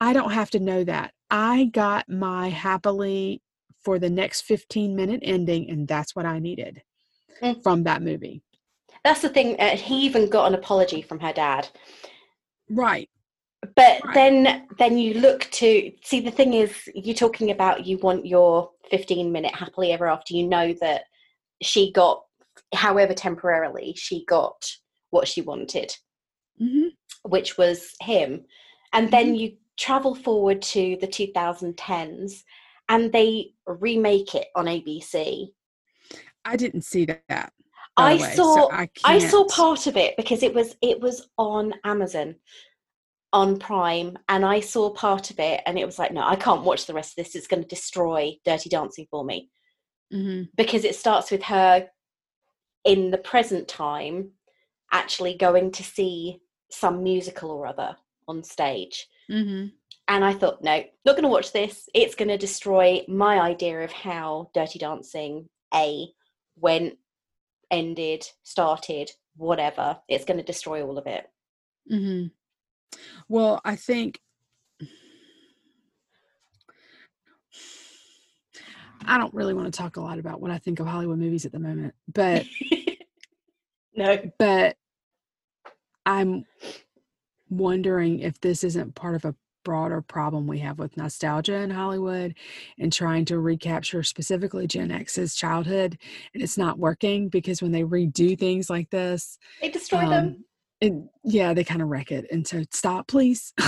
I 0.00 0.12
don't 0.12 0.32
have 0.32 0.50
to 0.50 0.60
know 0.60 0.84
that. 0.84 1.12
I 1.30 1.64
got 1.66 2.08
my 2.08 2.48
happily 2.48 3.40
for 3.84 3.98
the 3.98 4.10
next 4.10 4.42
15 4.42 4.94
minute 4.94 5.20
ending, 5.22 5.70
and 5.70 5.86
that's 5.88 6.14
what 6.14 6.26
I 6.26 6.38
needed 6.38 6.82
Mm. 7.40 7.62
from 7.62 7.82
that 7.84 8.02
movie. 8.02 8.42
That's 9.04 9.22
the 9.22 9.28
thing. 9.28 9.58
Uh, 9.58 9.76
he 9.76 10.02
even 10.04 10.28
got 10.28 10.46
an 10.46 10.54
apology 10.54 11.02
from 11.02 11.18
her 11.20 11.32
dad. 11.32 11.68
Right. 12.70 13.08
But 13.74 14.04
Right. 14.04 14.14
then, 14.14 14.68
then 14.78 14.98
you 14.98 15.14
look 15.14 15.42
to 15.52 15.92
see. 16.04 16.20
The 16.20 16.30
thing 16.30 16.52
is, 16.54 16.88
you're 16.94 17.14
talking 17.14 17.50
about 17.50 17.86
you 17.86 17.98
want 17.98 18.26
your 18.26 18.70
15 18.90 19.32
minute 19.32 19.54
happily 19.54 19.92
ever 19.92 20.08
after. 20.08 20.34
You 20.34 20.46
know 20.46 20.72
that 20.74 21.04
she 21.62 21.92
got, 21.92 22.24
however 22.74 23.14
temporarily, 23.14 23.94
she 23.96 24.24
got 24.26 24.70
what 25.10 25.28
she 25.28 25.40
wanted, 25.40 25.96
hmm 26.58 26.88
which 27.24 27.56
was 27.56 27.94
him. 28.00 28.44
And 28.92 29.10
then 29.10 29.34
you 29.34 29.56
travel 29.78 30.14
forward 30.14 30.60
to 30.62 30.96
the 31.00 31.06
2010s, 31.06 32.42
and 32.88 33.12
they 33.12 33.54
remake 33.66 34.34
it 34.34 34.48
on 34.56 34.66
ABC. 34.66 35.48
I 36.44 36.56
didn't 36.56 36.82
see 36.82 37.06
that. 37.28 37.52
I 37.96 38.14
way, 38.14 38.34
saw 38.34 38.54
so 38.54 38.72
I, 38.72 38.88
I 39.04 39.18
saw 39.18 39.44
part 39.44 39.86
of 39.86 39.96
it 39.96 40.16
because 40.16 40.42
it 40.42 40.54
was 40.54 40.76
it 40.80 41.00
was 41.00 41.28
on 41.36 41.74
Amazon 41.84 42.36
on 43.34 43.58
Prime 43.58 44.16
and 44.28 44.44
I 44.44 44.60
saw 44.60 44.90
part 44.90 45.30
of 45.30 45.38
it 45.38 45.60
and 45.66 45.78
it 45.78 45.84
was 45.84 45.98
like 45.98 46.12
no 46.12 46.22
I 46.22 46.36
can't 46.36 46.64
watch 46.64 46.86
the 46.86 46.94
rest 46.94 47.18
of 47.18 47.24
this 47.24 47.34
it's 47.34 47.46
going 47.46 47.62
to 47.62 47.68
destroy 47.68 48.32
Dirty 48.44 48.70
Dancing 48.70 49.06
for 49.10 49.24
me 49.24 49.50
Mhm. 50.12 50.48
because 50.56 50.84
it 50.84 50.96
starts 50.96 51.30
with 51.30 51.42
her 51.44 51.88
in 52.84 53.10
the 53.10 53.18
present 53.18 53.68
time 53.68 54.32
actually 54.92 55.34
going 55.36 55.70
to 55.72 55.82
see 55.82 56.40
some 56.70 57.02
musical 57.02 57.50
or 57.50 57.66
other 57.66 57.96
on 58.28 58.42
stage. 58.44 59.08
Mhm. 59.30 59.72
and 60.08 60.24
I 60.24 60.32
thought 60.34 60.62
no 60.62 60.84
not 61.04 61.12
going 61.12 61.22
to 61.22 61.28
watch 61.28 61.52
this. 61.52 61.88
It's 61.94 62.14
going 62.16 62.28
to 62.28 62.36
destroy 62.38 63.04
my 63.08 63.40
idea 63.40 63.80
of 63.82 63.92
how 63.92 64.50
Dirty 64.52 64.78
Dancing 64.78 65.48
A 65.74 66.08
went 66.56 66.98
ended 67.70 68.26
started 68.42 69.10
whatever. 69.36 69.98
It's 70.08 70.24
going 70.24 70.38
to 70.38 70.44
destroy 70.44 70.84
all 70.84 70.98
of 70.98 71.06
it. 71.06 71.30
Hmm 71.88 72.26
Well, 73.28 73.60
I 73.64 73.76
think 73.76 74.20
I 79.04 79.18
don't 79.18 79.34
really 79.34 79.54
want 79.54 79.72
to 79.72 79.76
talk 79.76 79.96
a 79.96 80.00
lot 80.00 80.18
about 80.18 80.40
what 80.40 80.50
I 80.50 80.58
think 80.58 80.78
of 80.80 80.86
Hollywood 80.86 81.18
movies 81.18 81.44
at 81.44 81.52
the 81.52 81.58
moment, 81.58 81.94
but 82.12 82.46
no. 83.96 84.18
but 84.38 84.76
I'm 86.06 86.44
wondering 87.50 88.20
if 88.20 88.40
this 88.40 88.64
isn't 88.64 88.94
part 88.94 89.14
of 89.14 89.24
a 89.24 89.34
broader 89.64 90.02
problem 90.02 90.46
we 90.46 90.58
have 90.58 90.78
with 90.78 90.96
nostalgia 90.96 91.54
in 91.54 91.70
Hollywood 91.70 92.34
and 92.78 92.92
trying 92.92 93.24
to 93.26 93.38
recapture 93.38 94.02
specifically 94.02 94.66
Gen 94.66 94.90
X's 94.90 95.36
childhood 95.36 95.96
and 96.34 96.42
it's 96.42 96.58
not 96.58 96.80
working 96.80 97.28
because 97.28 97.62
when 97.62 97.70
they 97.70 97.84
redo 97.84 98.36
things 98.36 98.68
like 98.68 98.90
this 98.90 99.38
they 99.60 99.70
destroy 99.70 100.08
them 100.08 100.24
um, 100.24 100.44
and 100.82 101.08
yeah, 101.22 101.54
they 101.54 101.62
kind 101.62 101.80
of 101.80 101.88
wreck 101.88 102.10
it. 102.10 102.26
And 102.30 102.46
so 102.46 102.64
stop, 102.70 103.06
please. 103.08 103.54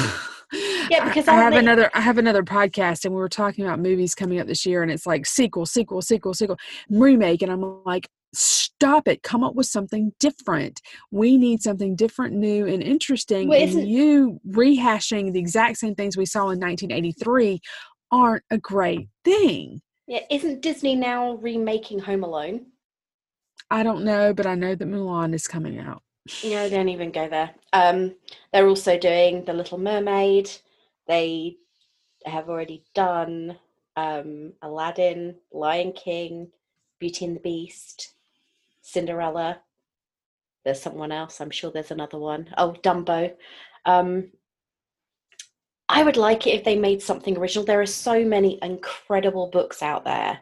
Yeah, 0.91 1.09
because 1.09 1.27
I, 1.27 1.33
I 1.33 1.37
have 1.37 1.55
they- 1.55 1.59
another 1.61 1.91
I 1.95 2.01
have 2.01 2.19
another 2.19 2.43
podcast 2.43 3.07
and 3.07 3.15
we 3.15 3.21
were 3.21 3.29
talking 3.29 3.65
about 3.65 3.81
movies 3.81 4.15
coming 4.15 4.39
up 4.39 4.47
this 4.47 4.67
year 4.67 4.83
and 4.83 4.93
it's 4.93 5.07
like 5.07 5.25
sequel, 5.25 5.65
sequel, 5.65 6.03
sequel, 6.03 6.35
sequel, 6.35 6.59
remake. 6.91 7.41
And 7.41 7.51
I'm 7.51 7.83
like, 7.85 8.07
stop 8.35 9.09
it. 9.09 9.23
Come 9.23 9.43
up 9.45 9.55
with 9.55 9.67
something 9.67 10.13
different. 10.21 10.81
We 11.11 11.37
need 11.39 11.63
something 11.63 11.97
different, 11.97 12.35
new, 12.35 12.67
and 12.67 12.83
interesting. 12.83 13.49
Well, 13.49 13.61
and 13.61 13.89
you 13.89 14.41
rehashing 14.49 15.33
the 15.33 15.39
exact 15.41 15.79
same 15.79 15.95
things 15.95 16.17
we 16.17 16.27
saw 16.27 16.51
in 16.51 16.61
1983 16.61 17.61
aren't 18.13 18.45
a 18.51 18.59
great 18.59 19.09
thing. 19.25 19.81
yeah 20.07 20.21
isn't 20.31 20.61
disney 20.61 20.95
now 20.95 21.35
remaking 21.37 21.99
home 21.99 22.23
alone 22.23 22.67
I 23.71 23.83
don't 23.83 24.05
know, 24.05 24.35
but 24.35 24.47
I 24.47 24.55
know 24.55 24.75
that 24.75 24.87
Mulan 24.89 25.35
is 25.35 25.49
coming 25.49 25.81
out. 25.81 26.03
no 26.45 26.69
don't 26.69 26.91
even 26.91 27.11
go 27.11 27.29
there 27.29 27.51
um 27.73 28.15
they're 28.53 28.69
also 28.69 28.99
doing 28.99 29.45
the 29.45 29.53
little 29.53 29.79
mermaid 29.79 30.51
they 31.09 31.57
have 32.27 32.49
already 32.49 32.85
done 32.95 33.57
um 33.97 34.53
aladdin 34.63 35.37
lion 35.53 35.93
king 35.93 36.51
beauty 37.01 37.25
and 37.25 37.37
the 37.37 37.41
beast 37.41 38.14
cinderella 38.87 39.61
there's 40.65 40.81
someone 40.81 41.11
else 41.11 41.41
i'm 41.41 41.51
sure 41.51 41.71
there's 41.71 41.91
another 41.91 42.19
one. 42.19 42.47
Oh, 42.59 42.75
dumbo 42.83 43.35
um 43.87 44.31
i 45.89 46.03
would 46.03 46.19
like 46.19 46.47
it 46.47 46.51
if 46.51 46.65
they 46.65 46.77
made 46.77 47.01
something 47.03 47.37
original 47.39 47.65
there 47.65 47.81
are 47.81 47.87
so 47.87 48.23
many 48.25 48.59
incredible 48.63 49.49
books 49.51 49.83
out 49.83 50.05
there 50.05 50.39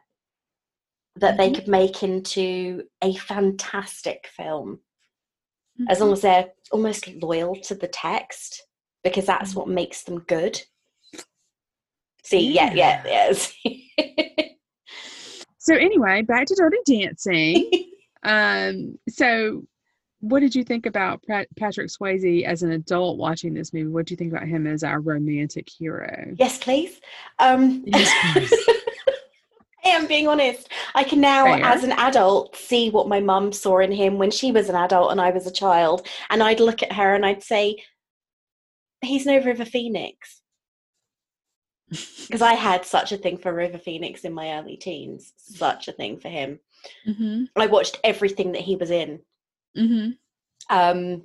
that 1.16 1.36
they 1.36 1.50
Mhm. 1.50 1.54
could 1.54 1.68
make 1.68 2.02
into 2.02 2.82
a 3.02 3.14
fantastic 3.14 4.26
film 4.36 4.80
as 5.88 5.98
Mm-hmm. 5.98 6.02
long 6.04 6.12
as 6.12 6.20
they're 6.22 6.52
almost 6.72 7.06
loyal 7.22 7.54
to 7.56 7.74
the 7.76 7.88
text 7.88 8.66
because 9.04 9.24
that's 9.26 9.52
Mhm. 9.52 9.56
what 9.56 9.68
makes 9.68 10.02
them 10.02 10.18
good 10.20 10.60
see 12.24 12.40
yeah 12.52 12.72
yeah 12.74 13.02
yes 13.04 13.54
So 15.64 15.76
anyway, 15.76 16.22
back 16.22 16.46
to 16.48 16.56
Dirty 16.56 16.78
Dancing. 16.84 17.70
Um, 18.22 18.98
so 19.08 19.64
what 20.20 20.40
did 20.40 20.54
you 20.54 20.62
think 20.62 20.86
about 20.86 21.22
Pat- 21.24 21.48
Patrick 21.58 21.88
Swayze 21.88 22.44
as 22.44 22.62
an 22.62 22.72
adult 22.72 23.18
watching 23.18 23.54
this 23.54 23.72
movie? 23.72 23.88
What 23.88 24.06
do 24.06 24.12
you 24.12 24.16
think 24.16 24.32
about 24.32 24.46
him 24.46 24.66
as 24.66 24.84
our 24.84 25.00
romantic 25.00 25.68
hero? 25.68 26.32
yes 26.36 26.58
please 26.58 27.00
um 27.40 27.82
Yes, 27.86 28.10
please. 28.32 28.52
I 29.84 29.88
am 29.88 30.06
being 30.06 30.28
honest. 30.28 30.68
I 30.94 31.02
can 31.02 31.20
now, 31.20 31.44
Fair. 31.44 31.64
as 31.64 31.82
an 31.82 31.90
adult, 31.90 32.54
see 32.54 32.88
what 32.88 33.08
my 33.08 33.18
mum 33.18 33.52
saw 33.52 33.80
in 33.80 33.90
him 33.90 34.16
when 34.16 34.30
she 34.30 34.52
was 34.52 34.68
an 34.68 34.76
adult 34.76 35.10
and 35.10 35.20
I 35.20 35.30
was 35.30 35.46
a 35.48 35.52
child. 35.52 36.06
And 36.30 36.40
I'd 36.40 36.60
look 36.60 36.84
at 36.84 36.92
her 36.92 37.16
and 37.16 37.26
I'd 37.26 37.42
say, 37.42 37.82
he's 39.00 39.26
no 39.26 39.38
River 39.42 39.64
Phoenix. 39.64 40.40
Because 42.22 42.40
I 42.40 42.54
had 42.54 42.86
such 42.86 43.12
a 43.12 43.18
thing 43.18 43.36
for 43.36 43.52
River 43.52 43.76
Phoenix 43.76 44.22
in 44.22 44.32
my 44.32 44.52
early 44.58 44.76
teens. 44.78 45.34
Such 45.36 45.88
a 45.88 45.92
thing 45.92 46.18
for 46.18 46.30
him. 46.30 46.60
Mm-hmm, 47.06 47.44
I 47.56 47.66
watched 47.66 47.98
everything 48.04 48.52
that 48.52 48.62
he 48.62 48.76
was 48.76 48.90
in. 48.90 49.20
mm-hmm. 49.76 50.10
Um, 50.70 51.22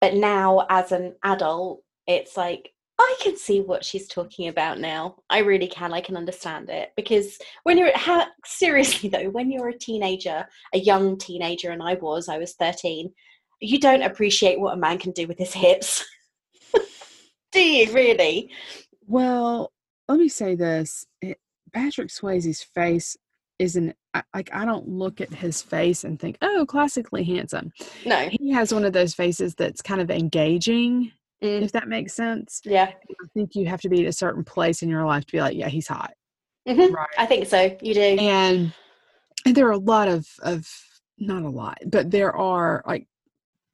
but 0.00 0.14
now, 0.14 0.66
as 0.68 0.92
an 0.92 1.14
adult, 1.24 1.82
it's 2.06 2.36
like 2.36 2.72
I 2.98 3.16
can 3.20 3.36
see 3.36 3.60
what 3.60 3.84
she's 3.84 4.08
talking 4.08 4.48
about 4.48 4.80
now. 4.80 5.16
I 5.28 5.38
really 5.38 5.68
can. 5.68 5.92
I 5.92 6.00
can 6.00 6.16
understand 6.16 6.70
it 6.70 6.92
because 6.96 7.38
when 7.64 7.76
you're 7.76 7.96
ha- 7.96 8.30
seriously 8.44 9.08
though, 9.08 9.28
when 9.30 9.50
you're 9.50 9.68
a 9.68 9.78
teenager, 9.78 10.46
a 10.72 10.78
young 10.78 11.18
teenager, 11.18 11.70
and 11.70 11.82
I 11.82 11.94
was, 11.94 12.28
I 12.28 12.38
was 12.38 12.54
thirteen. 12.54 13.12
You 13.60 13.80
don't 13.80 14.02
appreciate 14.02 14.60
what 14.60 14.74
a 14.74 14.78
man 14.78 14.98
can 14.98 15.12
do 15.12 15.26
with 15.26 15.38
his 15.38 15.52
hips, 15.52 16.04
do 17.52 17.60
you? 17.60 17.92
Really? 17.92 18.50
Well, 19.06 19.72
let 20.08 20.18
me 20.18 20.28
say 20.28 20.54
this: 20.54 21.06
it, 21.20 21.38
Patrick 21.72 22.08
Swayze's 22.08 22.62
face 22.62 23.16
isn't 23.58 23.94
like 24.34 24.50
I 24.52 24.64
don't 24.64 24.88
look 24.88 25.20
at 25.20 25.32
his 25.32 25.62
face 25.62 26.04
and 26.04 26.18
think, 26.18 26.36
"Oh, 26.42 26.64
classically 26.66 27.24
handsome." 27.24 27.72
No. 28.04 28.28
He 28.30 28.50
has 28.52 28.72
one 28.72 28.84
of 28.84 28.92
those 28.92 29.14
faces 29.14 29.54
that's 29.54 29.82
kind 29.82 30.00
of 30.00 30.10
engaging, 30.10 31.12
Mm. 31.42 31.62
if 31.62 31.72
that 31.72 31.88
makes 31.88 32.14
sense. 32.14 32.60
Yeah, 32.64 32.84
I 32.90 33.26
think 33.34 33.54
you 33.54 33.66
have 33.66 33.80
to 33.82 33.88
be 33.90 34.02
at 34.02 34.08
a 34.08 34.12
certain 34.12 34.42
place 34.44 34.82
in 34.82 34.88
your 34.88 35.04
life 35.04 35.26
to 35.26 35.32
be 35.32 35.40
like, 35.40 35.56
"Yeah, 35.56 35.68
he's 35.68 35.88
hot." 35.88 36.14
Mhm. 36.66 36.92
Right. 36.92 37.08
I 37.18 37.26
think 37.26 37.46
so. 37.46 37.76
You 37.82 37.94
do. 37.94 38.00
and 38.00 38.72
and 39.44 39.54
there 39.54 39.66
are 39.68 39.72
a 39.72 39.78
lot 39.78 40.08
of 40.08 40.26
of 40.42 40.68
not 41.18 41.42
a 41.44 41.48
lot 41.48 41.78
but 41.86 42.10
there 42.10 42.34
are 42.36 42.82
like 42.86 43.06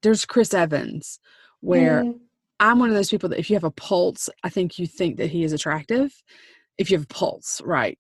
there's 0.02 0.24
Chris 0.24 0.52
Evans, 0.54 1.18
where 1.60 2.02
Mm, 2.02 2.18
I'm 2.60 2.78
one 2.80 2.88
of 2.88 2.94
those 2.96 3.10
people 3.10 3.28
that 3.30 3.38
if 3.38 3.48
you 3.50 3.54
have 3.56 3.64
a 3.64 3.70
pulse, 3.70 4.28
I 4.42 4.48
think 4.48 4.78
you 4.78 4.86
think 4.86 5.16
that 5.18 5.30
he 5.30 5.44
is 5.44 5.52
attractive. 5.52 6.12
If 6.78 6.90
you 6.90 6.96
have 6.98 7.04
a 7.04 7.14
pulse, 7.14 7.60
right? 7.64 7.98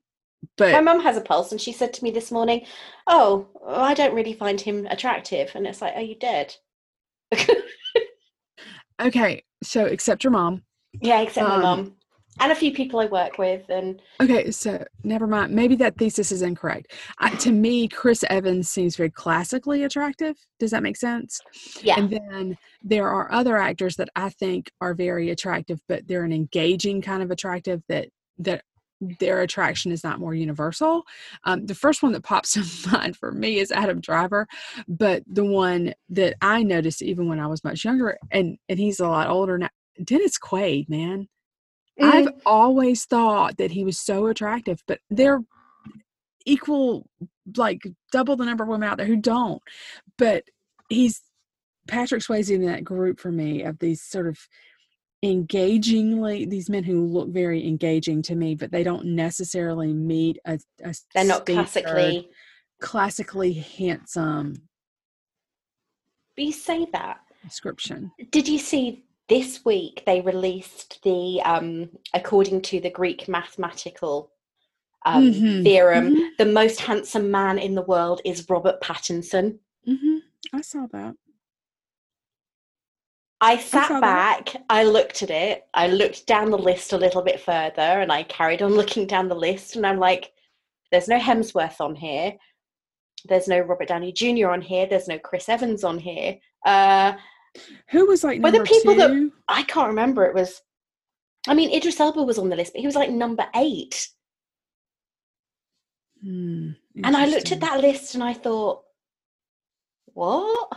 But 0.56 0.72
my 0.72 0.80
mum 0.80 1.00
has 1.00 1.16
a 1.16 1.20
pulse, 1.20 1.52
and 1.52 1.60
she 1.60 1.72
said 1.72 1.92
to 1.94 2.04
me 2.04 2.10
this 2.10 2.30
morning, 2.30 2.66
"Oh, 3.06 3.48
I 3.66 3.94
don't 3.94 4.14
really 4.14 4.34
find 4.34 4.60
him 4.60 4.86
attractive." 4.86 5.52
And 5.54 5.66
it's 5.66 5.80
like, 5.80 5.94
"Are 5.94 6.02
you 6.02 6.14
dead?" 6.16 6.56
okay, 9.00 9.44
so 9.62 9.84
except 9.84 10.24
your 10.24 10.32
mom. 10.32 10.62
yeah, 11.00 11.20
except 11.20 11.48
my 11.48 11.58
mom 11.58 11.78
um, 11.80 11.96
and 12.40 12.50
a 12.50 12.54
few 12.54 12.72
people 12.72 12.98
I 13.00 13.06
work 13.06 13.38
with, 13.38 13.68
and 13.68 14.00
Okay, 14.20 14.50
so 14.50 14.84
never 15.04 15.26
mind. 15.26 15.52
Maybe 15.52 15.76
that 15.76 15.96
thesis 15.96 16.32
is 16.32 16.42
incorrect. 16.42 16.92
I, 17.18 17.30
to 17.36 17.52
me, 17.52 17.88
Chris 17.88 18.24
Evans 18.28 18.68
seems 18.68 18.96
very 18.96 19.10
classically 19.10 19.84
attractive. 19.84 20.36
Does 20.58 20.70
that 20.70 20.82
make 20.82 20.96
sense? 20.96 21.40
yeah, 21.82 21.98
And 21.98 22.10
then 22.10 22.56
there 22.82 23.08
are 23.08 23.30
other 23.30 23.56
actors 23.56 23.96
that 23.96 24.08
I 24.16 24.30
think 24.30 24.70
are 24.80 24.94
very 24.94 25.30
attractive, 25.30 25.80
but 25.88 26.08
they're 26.08 26.24
an 26.24 26.32
engaging 26.32 27.02
kind 27.02 27.22
of 27.22 27.30
attractive 27.30 27.82
that 27.88 28.08
that 28.38 28.64
their 29.18 29.40
attraction 29.42 29.92
is 29.92 30.04
not 30.04 30.20
more 30.20 30.34
universal. 30.34 31.04
Um, 31.44 31.66
the 31.66 31.74
first 31.74 32.02
one 32.02 32.12
that 32.12 32.22
pops 32.24 32.56
in 32.86 32.92
mind 32.92 33.16
for 33.16 33.32
me 33.32 33.58
is 33.58 33.72
Adam 33.72 34.00
Driver, 34.00 34.46
but 34.88 35.22
the 35.26 35.44
one 35.44 35.94
that 36.10 36.34
I 36.42 36.62
noticed 36.62 37.02
even 37.02 37.28
when 37.28 37.40
I 37.40 37.46
was 37.46 37.64
much 37.64 37.84
younger, 37.84 38.18
and 38.30 38.58
and 38.68 38.78
he's 38.78 39.00
a 39.00 39.08
lot 39.08 39.28
older 39.28 39.58
now, 39.58 39.70
Dennis 40.02 40.38
Quaid, 40.38 40.88
man. 40.88 41.28
I've 42.00 42.28
Mm, 42.28 42.40
always 42.46 43.04
thought 43.04 43.58
that 43.58 43.70
he 43.72 43.84
was 43.84 43.98
so 43.98 44.26
attractive, 44.26 44.82
but 44.86 45.00
they're 45.10 45.42
equal, 46.46 47.08
like 47.56 47.82
double 48.12 48.36
the 48.36 48.44
number 48.44 48.64
of 48.64 48.68
women 48.70 48.88
out 48.88 48.96
there 48.98 49.06
who 49.06 49.16
don't. 49.16 49.62
But 50.18 50.44
he's 50.88 51.22
Patrick 51.88 52.22
Swayze 52.22 52.50
in 52.54 52.64
that 52.66 52.84
group 52.84 53.20
for 53.20 53.32
me 53.32 53.62
of 53.62 53.78
these 53.78 54.02
sort 54.02 54.26
of 54.26 54.38
engagingly 55.22 56.44
these 56.46 56.68
men 56.68 56.84
who 56.84 57.06
look 57.06 57.28
very 57.28 57.66
engaging 57.66 58.22
to 58.22 58.34
me, 58.34 58.54
but 58.54 58.72
they 58.72 58.82
don't 58.82 59.04
necessarily 59.06 59.92
meet 59.92 60.38
a, 60.44 60.58
a 60.84 60.94
they're 61.14 61.24
not 61.24 61.46
classically. 61.46 62.28
classically 62.80 63.52
handsome 63.52 64.54
But 66.36 66.44
you 66.44 66.52
say 66.52 66.86
that. 66.92 67.20
description. 67.44 68.10
Did 68.30 68.48
you 68.48 68.58
see 68.58 69.04
this 69.28 69.64
week 69.64 70.02
they 70.04 70.20
released 70.20 71.00
the 71.04 71.40
um 71.44 71.88
according 72.12 72.60
to 72.62 72.80
the 72.80 72.90
Greek 72.90 73.28
mathematical 73.28 74.32
um 75.06 75.32
Mhm, 75.32 75.62
theorem, 75.62 76.16
mhm. 76.16 76.28
the 76.38 76.46
most 76.46 76.80
handsome 76.80 77.30
man 77.30 77.58
in 77.58 77.74
the 77.76 77.82
world 77.82 78.20
is 78.24 78.46
Robert 78.50 78.80
Pattinson. 78.82 79.58
mm-hmm. 79.86 80.16
I 80.52 80.60
saw 80.60 80.86
that. 80.92 81.14
I 83.42 83.58
sat 83.58 83.88
that. 83.88 84.00
back, 84.00 84.62
I 84.70 84.84
looked 84.84 85.22
at 85.22 85.30
it, 85.30 85.64
I 85.74 85.88
looked 85.88 86.26
down 86.26 86.50
the 86.50 86.56
list 86.58 86.92
a 86.92 86.96
little 86.96 87.22
bit 87.22 87.40
further, 87.40 87.82
and 87.82 88.10
I 88.12 88.22
carried 88.22 88.62
on 88.62 88.72
looking 88.76 89.06
down 89.06 89.28
the 89.28 89.34
list, 89.34 89.76
and 89.76 89.84
I'm 89.86 89.98
like, 89.98 90.32
there's 90.90 91.08
no 91.08 91.18
Hemsworth 91.18 91.80
on 91.80 91.94
here. 91.94 92.34
There's 93.24 93.48
no 93.48 93.58
Robert 93.60 93.88
Downey 93.88 94.12
Jr. 94.12 94.48
on 94.48 94.60
here. 94.60 94.86
There's 94.86 95.08
no 95.08 95.18
Chris 95.18 95.48
Evans 95.48 95.84
on 95.84 95.98
here. 95.98 96.38
Uh, 96.64 97.14
Who 97.90 98.06
was 98.06 98.24
like 98.24 98.40
number 98.40 98.58
Were 98.58 98.64
the 98.64 98.68
people 98.68 98.94
that- 98.94 99.30
I 99.48 99.62
can't 99.64 99.88
remember. 99.88 100.24
It 100.24 100.34
was, 100.34 100.60
I 101.48 101.54
mean, 101.54 101.70
Idris 101.70 101.98
Elba 102.00 102.22
was 102.22 102.38
on 102.38 102.48
the 102.48 102.56
list, 102.56 102.72
but 102.74 102.80
he 102.80 102.86
was 102.86 102.96
like 102.96 103.10
number 103.10 103.46
eight. 103.56 104.08
Hmm, 106.22 106.70
And 107.02 107.16
I 107.16 107.26
looked 107.26 107.50
at 107.52 107.60
that 107.60 107.80
list 107.80 108.14
and 108.14 108.22
I 108.22 108.34
thought, 108.34 108.82
what? 110.14 110.68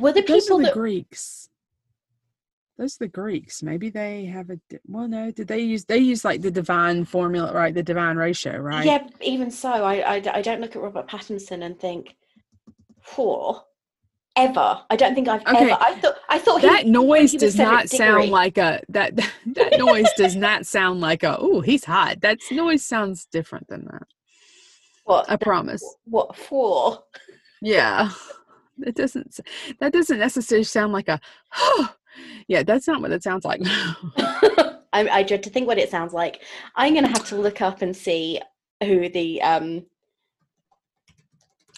Were 0.00 0.12
the 0.12 0.22
Those 0.22 0.44
people 0.44 0.56
are 0.58 0.62
the 0.62 0.66
that 0.68 0.74
Greeks. 0.74 1.48
Those 2.78 2.94
are 2.96 3.04
the 3.04 3.08
Greeks. 3.08 3.62
Maybe 3.62 3.90
they 3.90 4.24
have 4.24 4.48
a 4.50 4.56
di- 4.70 4.78
well. 4.86 5.06
No, 5.06 5.30
did 5.30 5.48
they 5.48 5.60
use 5.60 5.84
they 5.84 5.98
use 5.98 6.24
like 6.24 6.40
the 6.40 6.50
divine 6.50 7.04
formula, 7.04 7.52
right? 7.52 7.74
The 7.74 7.82
divine 7.82 8.16
ratio, 8.16 8.56
right? 8.58 8.86
Yeah, 8.86 9.06
even 9.20 9.50
so, 9.50 9.70
I, 9.70 9.96
I, 10.16 10.22
I 10.34 10.42
don't 10.42 10.60
look 10.62 10.74
at 10.76 10.82
Robert 10.82 11.06
Pattinson 11.06 11.62
and 11.62 11.78
think, 11.78 12.16
"Whoa, 13.16 13.60
ever." 14.34 14.80
I 14.88 14.96
don't 14.96 15.14
think 15.14 15.28
I've 15.28 15.42
Okay. 15.46 15.70
ever. 15.72 15.76
I 15.78 15.94
thought 16.00 16.14
I 16.30 16.38
thought 16.38 16.62
he, 16.62 16.68
That 16.68 16.86
noise 16.86 17.32
he 17.32 17.38
does 17.38 17.58
not 17.58 17.90
sound 17.90 18.30
like 18.30 18.56
a 18.56 18.80
that 18.88 19.14
that 19.46 19.78
noise 19.78 20.08
does 20.16 20.34
not 20.34 20.64
sound 20.64 21.00
like 21.02 21.22
a 21.22 21.36
oh 21.38 21.60
he's 21.60 21.84
hot. 21.84 22.22
That 22.22 22.38
noise 22.50 22.82
sounds 22.82 23.26
different 23.30 23.68
than 23.68 23.84
that. 23.90 24.04
what 25.04 25.30
I 25.30 25.36
promise. 25.36 25.84
what 26.06 26.34
for. 26.34 27.04
Yeah, 27.60 28.10
it 28.86 28.94
doesn't. 28.94 29.40
That 29.80 29.92
doesn't 29.92 30.18
necessarily 30.18 30.64
sound 30.64 30.92
like 30.92 31.08
a. 31.08 31.20
yeah, 32.48 32.62
that's 32.62 32.86
not 32.86 33.00
what 33.00 33.12
it 33.12 33.22
sounds 33.22 33.44
like. 33.44 33.60
I, 34.92 35.08
I 35.08 35.22
dread 35.22 35.42
to 35.44 35.50
think 35.50 35.66
what 35.66 35.78
it 35.78 35.90
sounds 35.90 36.12
like. 36.12 36.42
I'm 36.76 36.94
going 36.94 37.04
to 37.04 37.10
have 37.10 37.26
to 37.28 37.36
look 37.36 37.60
up 37.60 37.82
and 37.82 37.96
see 37.96 38.40
who 38.82 39.08
the 39.08 39.40
um 39.42 39.86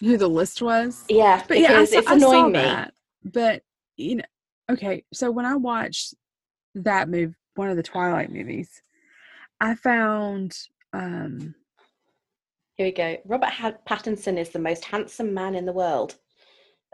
Who 0.01 0.17
the 0.17 0.27
list 0.27 0.61
was? 0.61 1.03
yeah 1.09 1.43
But 1.47 1.59
yeah, 1.59 1.79
I 1.79 1.81
it's 1.83 2.07
I 2.07 2.15
annoying 2.15 2.51
me. 2.51 2.59
that. 2.59 2.93
But 3.23 3.61
you 3.97 4.15
know, 4.17 4.23
okay. 4.71 5.03
So 5.13 5.29
when 5.31 5.45
I 5.45 5.55
watched 5.55 6.15
that 6.75 7.09
movie, 7.09 7.35
one 7.55 7.69
of 7.69 7.77
the 7.77 7.83
Twilight 7.83 8.31
movies, 8.31 8.81
I 9.61 9.75
found 9.75 10.57
um 10.93 11.53
Here 12.77 12.87
we 12.87 12.91
go. 12.91 13.17
Robert 13.25 13.51
Pattinson 13.87 14.37
is 14.37 14.49
the 14.49 14.59
most 14.59 14.85
handsome 14.85 15.33
man 15.33 15.55
in 15.55 15.65
the 15.65 15.73
world. 15.73 16.15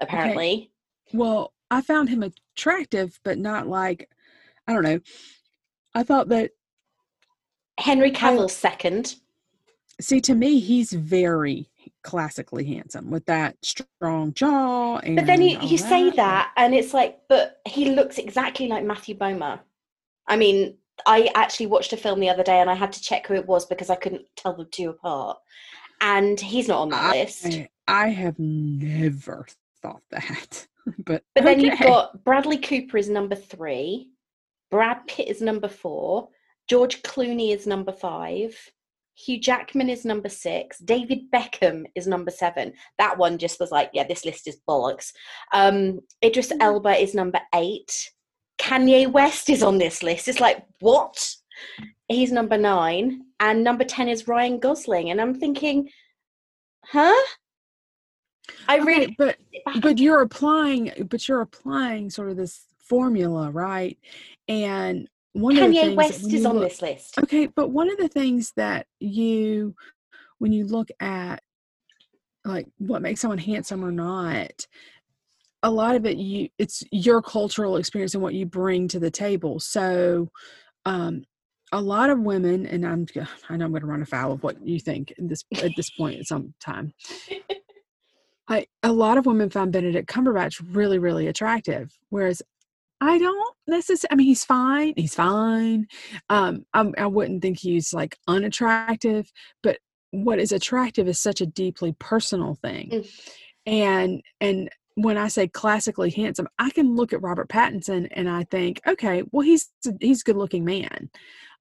Apparently, 0.02 0.72
well, 1.14 1.54
I 1.72 1.82
found 1.82 2.10
him 2.10 2.24
attractive, 2.24 3.20
but 3.24 3.38
not 3.38 3.68
like 3.68 4.10
I 4.68 4.74
don't 4.74 4.84
know. 4.84 5.00
I 5.96 6.04
thought 6.04 6.30
that 6.30 6.52
Henry 7.80 8.12
Cavill's 8.12 8.56
second. 8.56 9.16
see 10.00 10.22
to 10.22 10.36
me 10.36 10.60
he's 10.60 10.94
very 10.94 11.70
classically 12.04 12.66
handsome 12.66 13.10
with 13.10 13.26
that 13.26 13.58
strong 13.64 14.34
jaw 14.34 14.98
and 15.00 15.16
But 15.16 15.26
then 15.26 15.42
you, 15.42 15.60
you 15.62 15.78
say 15.78 16.10
that, 16.12 16.52
and 16.56 16.74
it's 16.74 16.94
like, 16.94 17.20
but 17.28 17.60
he 17.66 17.92
looks 17.92 18.18
exactly 18.18 18.68
like 18.68 18.84
Matthew 18.84 19.18
Bomer. 19.18 19.60
I 20.28 20.38
mean, 20.38 20.78
I 21.06 21.30
actually 21.36 21.68
watched 21.68 21.94
a 21.94 21.98
film 21.98 22.20
the 22.20 22.30
other 22.30 22.44
day, 22.44 22.60
and 22.60 22.70
I 22.70 22.76
had 22.76 22.94
to 22.94 23.02
check 23.02 23.28
who 23.28 23.34
it 23.34 23.48
was 23.48 23.66
because 23.66 23.90
I 23.90 23.96
couldn't 23.96 24.26
tell 24.36 24.54
the 24.54 24.66
two 24.66 24.90
apart. 24.90 25.38
And 26.02 26.40
he's 26.40 26.68
not 26.68 26.80
on 26.80 26.90
that 26.90 27.04
I, 27.04 27.12
list. 27.12 27.60
I 27.88 28.10
have 28.10 28.38
never 28.40 29.46
thought 29.82 30.02
that. 30.12 30.68
but 31.06 31.24
But 31.36 31.44
then 31.44 31.60
you've 31.60 31.80
got 31.80 32.24
Bradley 32.24 32.58
Cooper 32.58 32.98
is 32.98 33.10
number 33.10 33.36
three, 33.36 34.10
Brad 34.72 35.06
Pitt 35.08 35.28
is 35.28 35.42
number 35.42 35.68
four, 35.70 36.30
George 36.70 37.02
Clooney 37.04 37.54
is 37.54 37.66
number 37.68 37.92
five, 37.92 38.56
Hugh 39.16 39.40
Jackman 39.40 39.90
is 39.90 40.06
number 40.06 40.30
six, 40.30 40.80
David 40.80 41.30
Beckham 41.34 41.84
is 41.96 42.08
number 42.08 42.32
seven. 42.32 42.74
That 42.98 43.18
one 43.18 43.38
just 43.38 43.60
was 43.60 43.72
like, 43.72 43.90
yeah, 43.94 44.06
this 44.08 44.24
list 44.24 44.48
is 44.48 44.62
bollocks. 44.68 45.12
Um, 45.54 46.00
Idris 46.24 46.52
Mhm. 46.52 46.62
Elba 46.62 46.92
is 46.92 47.14
number 47.14 47.42
eight. 47.54 48.12
Kanye 48.60 49.12
West 49.12 49.50
is 49.50 49.64
on 49.64 49.78
this 49.78 50.04
list. 50.04 50.28
It's 50.28 50.40
like, 50.40 50.66
what? 50.80 51.36
He's 52.08 52.32
number 52.32 52.58
nine. 52.58 53.26
And 53.40 53.64
number 53.64 53.84
10 53.84 54.10
is 54.10 54.28
Ryan 54.28 54.60
Gosling. 54.60 55.12
And 55.12 55.22
I'm 55.22 55.34
thinking, 55.34 55.90
huh? 56.86 57.26
I 58.68 58.80
Okay, 58.80 59.16
but 59.18 59.38
but 59.82 59.98
you're 60.00 60.22
applying 60.22 60.92
but 61.10 61.28
you're 61.28 61.42
applying 61.42 62.10
sort 62.10 62.30
of 62.30 62.38
this 62.38 62.66
formula 62.80 63.52
right? 63.52 63.98
And 64.48 65.08
one 65.34 65.58
of 65.58 65.64
the 65.64 65.78
Kanye 65.78 65.82
things 65.82 65.90
that 65.90 65.96
West 65.96 66.24
is 66.26 66.34
you 66.34 66.50
on 66.50 66.60
this 66.60 66.82
list. 66.82 67.20
okay 67.20 67.46
but 67.46 67.70
one 67.70 67.90
of 67.90 67.98
the 67.98 68.08
things 68.08 68.52
that 68.56 68.88
you 69.00 69.76
when 70.40 70.52
you 70.52 70.66
look 70.66 70.90
at 71.00 71.42
like 72.46 72.66
what 72.80 73.02
makes 73.02 73.22
someone 73.22 73.38
handsome 73.38 73.86
or 73.86 73.92
not 73.92 74.66
a 75.62 75.70
lot 75.70 75.96
of 75.96 76.06
it 76.06 76.18
you 76.18 76.50
it's 76.58 76.84
your 76.92 77.22
cultural 77.22 77.76
experience 77.76 78.14
and 78.14 78.24
what 78.24 78.34
you 78.34 78.46
bring 78.46 78.88
to 78.88 79.00
the 79.00 79.12
table. 79.12 79.60
So 79.60 80.30
um 80.86 81.24
a 81.72 81.82
lot 81.82 82.10
of 82.10 82.20
women 82.20 82.66
and 82.66 82.86
i'm 82.86 83.06
i 83.50 83.56
know 83.58 83.66
i'm 83.66 83.72
going 83.72 83.82
to 83.82 83.88
run 83.88 84.02
afoul 84.02 84.32
of 84.32 84.42
what 84.42 84.66
you 84.66 84.80
think 84.80 85.14
at 85.20 85.30
this 85.30 85.44
at 85.62 85.72
this 85.78 85.90
point 85.92 86.20
at 86.20 86.26
some 86.26 86.54
time 86.60 86.94
I 88.50 88.66
a 88.84 88.92
lot 88.92 89.18
of 89.18 89.26
women 89.26 89.50
find 89.50 89.72
Benedict 89.72 90.10
Cumberbatch 90.10 90.62
really, 90.72 91.00
really 91.00 91.28
attractive, 91.28 91.98
whereas 92.10 92.42
I 93.02 93.18
don't 93.18 93.56
necessarily. 93.68 94.12
I 94.12 94.16
mean, 94.16 94.28
he's 94.28 94.44
fine. 94.44 94.94
He's 94.98 95.16
fine. 95.16 95.88
Um, 96.30 96.66
I'm, 96.74 96.94
I 96.98 97.06
wouldn't 97.06 97.42
think 97.42 97.60
he's 97.60 97.94
like 97.94 98.18
unattractive, 98.28 99.32
but 99.64 99.78
what 100.12 100.40
is 100.40 100.52
attractive 100.52 101.08
is 101.08 101.20
such 101.20 101.40
a 101.40 101.46
deeply 101.46 101.96
personal 102.00 102.56
thing, 102.56 102.90
Mm. 102.90 103.10
and 103.68 104.22
and 104.42 104.70
when 104.96 105.18
I 105.18 105.30
say 105.30 105.48
classically 105.48 106.10
handsome, 106.10 106.48
I 106.58 106.72
can 106.72 106.96
look 106.96 107.14
at 107.14 107.22
Robert 107.22 107.48
Pattinson 107.48 108.08
and 108.12 108.30
I 108.30 108.44
think, 108.46 108.82
okay, 108.86 109.24
well, 109.32 109.46
he's 109.46 109.70
he's 110.02 110.22
a 110.22 110.24
good 110.26 110.36
looking 110.38 110.66
man. 110.66 111.10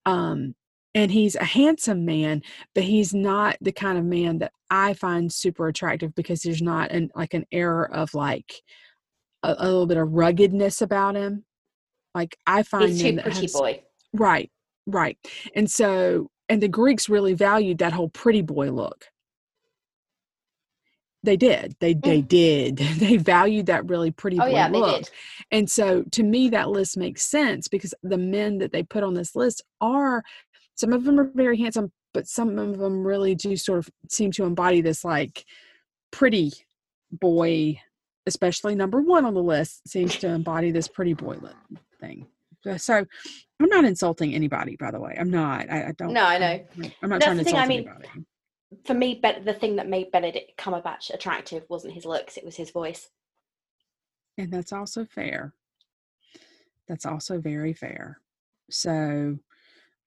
Um, 0.07 0.55
and 0.99 1.11
he's 1.11 1.35
a 1.37 1.45
handsome 1.45 2.05
man 2.05 2.43
but 2.75 2.83
he's 2.85 3.15
not 3.15 3.57
the 3.61 3.73
kind 3.73 3.97
of 3.99 4.05
man 4.05 4.39
that 4.39 4.53
i 4.71 4.93
find 4.95 5.33
super 5.33 5.69
attractive 5.69 6.15
because 6.15 6.41
there's 6.41 6.63
not 6.63 6.91
an 6.91 7.09
like 7.15 7.35
an 7.35 7.45
error 7.53 7.89
of 7.95 8.13
like 8.15 8.53
a, 9.43 9.55
a 9.59 9.65
little 9.65 9.87
bit 9.87 9.97
of 9.97 10.09
ruggedness 10.09 10.83
about 10.83 11.15
him. 11.15 11.45
Like 12.15 12.37
I 12.47 12.63
find 12.63 12.89
He's 12.91 13.03
too 13.03 13.19
pretty 13.21 13.41
has- 13.43 13.53
boy. 13.53 13.83
Right, 14.13 14.51
right. 14.87 15.19
And 15.55 15.71
so, 15.71 16.31
and 16.49 16.63
the 16.63 16.69
Greeks 16.69 17.09
really 17.09 17.35
valued 17.35 17.79
that 17.79 17.93
whole 17.93 18.09
pretty 18.09 18.43
boy 18.43 18.71
look. 18.71 19.05
They 21.25 21.37
did. 21.37 21.75
They 21.81 21.95
they 21.95 22.23
did. 22.23 22.79
They 22.99 23.17
valued 23.17 23.67
that 23.67 23.87
really 23.89 24.11
pretty 24.11 24.39
Mm. 24.39 24.43
Oh 24.43 24.47
boy 24.47 24.51
yeah, 24.53 24.71
they 24.71 24.79
look. 24.79 24.97
did. 25.05 25.11
And 25.51 25.71
so 25.71 26.05
to 26.13 26.23
me 26.23 26.49
that 26.51 26.71
list 26.71 26.97
makes 26.97 27.23
sense 27.23 27.69
because 27.69 27.93
the 28.03 28.19
men 28.19 28.59
that 28.59 28.73
they 28.73 28.83
put 28.83 29.03
on 29.03 29.15
this 29.15 29.35
list 29.37 29.63
are 29.81 30.23
some 30.79 30.93
of 30.93 31.05
them 31.05 31.19
are 31.19 31.29
very 31.35 31.59
handsome, 31.59 31.91
but 32.15 32.29
some 32.29 32.57
of 32.57 32.79
them 32.79 33.05
really 33.05 33.35
do 33.35 33.57
sort 33.57 33.81
of 33.81 33.91
seem 34.09 34.31
to 34.33 34.45
embody 34.45 34.81
this 34.81 35.05
like 35.05 35.45
pretty 36.13 36.53
boy, 37.11 37.81
especially 38.27 38.77
number 38.77 39.01
1 39.01 39.25
on 39.25 39.35
the 39.35 39.43
list 39.43 39.89
seems 39.89 40.17
to 40.19 40.29
embody 40.29 40.71
this 40.71 40.87
pretty 40.87 41.15
boy 41.15 41.37
thing. 42.01 42.29
So 42.77 42.95
I'm 42.95 43.69
not 43.69 43.85
insulting 43.85 44.35
anybody 44.35 44.77
by 44.77 44.93
the 44.93 45.01
way. 45.01 45.17
I'm 45.19 45.31
not. 45.31 45.69
I, 45.69 45.89
I 45.89 45.93
don't 45.99 46.13
No, 46.13 46.23
I 46.23 46.39
know. 46.39 46.47
I'm, 46.47 46.93
I'm 47.03 47.11
not 47.11 47.21
That's 47.21 47.25
trying 47.25 47.37
to 47.39 47.41
insult 47.41 47.57
I 47.57 47.67
mean, 47.67 47.89
anybody. 47.89 48.09
For 48.85 48.95
me, 48.95 49.21
the 49.45 49.55
thing 49.55 49.77
that 49.77 49.89
made 49.89 50.13
Benedict 50.13 50.57
Cumberbatch 50.59 51.13
attractive 51.13 51.65
wasn't 51.69 51.95
his 51.95 52.05
looks; 52.05 52.37
it 52.37 52.45
was 52.45 52.55
his 52.55 52.71
voice. 52.71 53.09
And 54.37 54.53
that's 54.53 54.73
also 54.73 55.05
fair. 55.07 55.55
That's 56.87 57.07
also 57.07 57.41
very 57.41 57.73
fair. 57.73 58.21
So, 58.71 59.39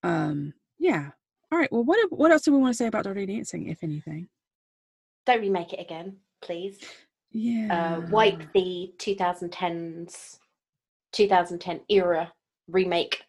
um, 0.03 0.53
yeah. 0.81 1.11
All 1.51 1.59
right. 1.59 1.71
Well, 1.71 1.83
what 1.83 1.99
what 2.11 2.31
else 2.31 2.41
do 2.41 2.51
we 2.51 2.57
want 2.57 2.73
to 2.73 2.77
say 2.77 2.87
about 2.87 3.03
Dirty 3.03 3.27
Dancing, 3.27 3.67
if 3.67 3.83
anything? 3.83 4.27
Don't 5.27 5.41
remake 5.41 5.73
it 5.73 5.79
again, 5.79 6.17
please. 6.41 6.79
Yeah. 7.31 7.99
Uh, 7.99 8.09
wipe 8.09 8.51
the 8.53 8.91
2010s, 8.97 10.39
2010 11.11 11.81
era 11.87 12.33
remake 12.67 13.23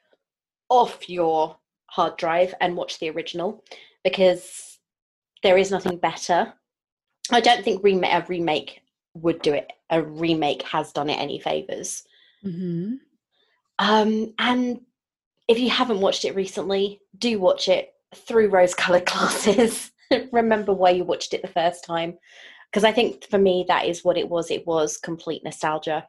off 0.71 1.09
your 1.09 1.59
hard 1.87 2.17
drive 2.17 2.55
and 2.63 2.75
watch 2.75 2.99
the 2.99 3.11
original 3.11 3.63
because 4.03 4.79
there 5.43 5.59
is 5.59 5.71
nothing 5.71 5.99
better. 5.99 6.55
I 7.31 7.41
don't 7.41 7.63
think 7.63 7.85
remake 7.85 8.13
a 8.13 8.25
remake 8.29 8.81
would 9.15 9.43
do 9.43 9.53
it. 9.53 9.71
A 9.91 10.03
remake 10.03 10.63
has 10.63 10.91
done 10.93 11.11
it 11.11 11.21
any 11.21 11.39
favors. 11.39 12.05
Mm-hmm. 12.45 12.95
Um, 13.79 14.35
and 14.39 14.81
if 15.53 15.59
you 15.59 15.71
haven't 15.71 16.01
watched 16.01 16.25
it 16.25 16.35
recently, 16.35 17.01
do 17.19 17.39
watch 17.39 17.69
it 17.69 17.95
through 18.15 18.49
rose 18.49 18.75
colored 18.75 19.07
glasses. 19.07 19.93
Remember 20.33 20.73
why 20.73 20.91
you 20.91 21.05
watched 21.05 21.35
it 21.35 21.43
the 21.43 21.49
first 21.49 21.85
time. 21.85 22.19
Because 22.71 22.85
I 22.85 22.93
think 22.93 23.25
for 23.25 23.39
me, 23.39 23.65
that 23.69 23.87
is 23.87 24.03
what 24.03 24.17
it 24.17 24.29
was. 24.29 24.51
It 24.51 24.67
was 24.67 24.97
complete 24.97 25.45
nostalgia. 25.45 26.07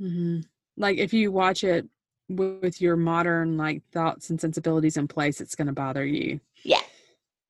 Mm-hmm. 0.00 0.40
Like 0.76 0.98
if 0.98 1.12
you 1.12 1.30
watch 1.30 1.62
it 1.62 1.86
with 2.28 2.80
your 2.80 2.96
modern 2.96 3.58
like 3.58 3.82
thoughts 3.92 4.30
and 4.30 4.40
sensibilities 4.40 4.96
in 4.96 5.06
place, 5.06 5.40
it's 5.40 5.54
going 5.54 5.66
to 5.66 5.72
bother 5.72 6.04
you. 6.04 6.40
Yeah. 6.64 6.80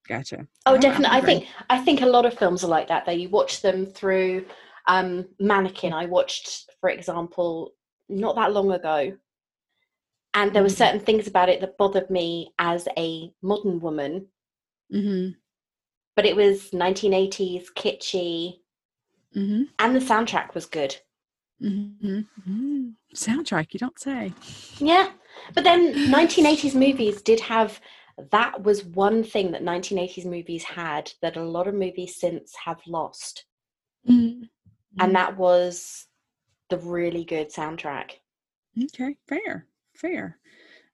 Gotcha. 0.09 0.49
Oh, 0.67 0.77
definitely. 0.77 1.17
I 1.17 1.21
think 1.21 1.47
I 1.71 1.79
think 1.79 2.01
a 2.01 2.07
lot 2.07 2.27
of 2.27 2.37
films 2.37 2.65
are 2.65 2.69
like 2.69 2.89
that. 2.89 3.07
Though 3.07 3.13
you 3.13 3.29
watch 3.29 3.63
them 3.63 3.87
through 3.87 4.47
um, 4.89 5.27
Mannequin. 5.39 5.93
I 5.93 6.07
watched, 6.07 6.71
for 6.81 6.91
example, 6.91 7.73
not 8.09 8.35
that 8.37 8.53
long 8.53 8.73
ago, 8.73 9.17
and 10.35 10.53
there 10.55 10.63
were 10.63 10.69
Mhm. 10.69 10.77
certain 10.77 11.01
things 11.01 11.27
about 11.27 11.49
it 11.49 11.61
that 11.61 11.77
bothered 11.77 12.11
me 12.11 12.53
as 12.59 12.89
a 12.97 13.33
modern 13.43 13.81
woman. 13.81 14.29
Mm-hmm. 14.93 15.33
But 16.17 16.27
it 16.27 16.37
was 16.37 16.71
1980s, 16.73 17.71
kitschy, 17.75 18.61
Mm-hmm. 19.35 19.63
and 19.79 19.97
the 19.97 20.01
soundtrack 20.01 20.55
was 20.55 20.67
good. 20.67 20.97
Mm-hmm. 21.63 22.19
mm-hmm. 22.19 22.89
Soundtrack, 23.15 23.73
you 23.73 23.79
don't 23.79 23.99
say. 23.99 24.33
Yeah, 24.79 25.13
but 25.55 25.65
then 25.65 25.95
1980s 26.11 26.75
movies 26.75 27.23
did 27.23 27.41
have. 27.41 27.81
That 28.31 28.63
was 28.63 28.85
one 28.85 29.25
thing 29.25 29.53
that 29.53 29.63
1980s 29.63 30.27
movies 30.27 30.65
had 30.65 31.11
that 31.23 31.37
a 31.39 31.43
lot 31.43 31.67
of 31.67 31.75
movies 31.75 32.17
since 32.17 32.55
have 32.65 32.81
lost. 32.87 33.47
Mm-hmm. 34.09 34.43
and 35.01 35.15
that 35.15 35.37
was 35.37 36.07
the 36.69 36.77
really 36.79 37.25
good 37.25 37.51
soundtrack. 37.51 38.19
Okay, 38.83 39.17
fair, 39.29 39.67
fair. 40.03 40.39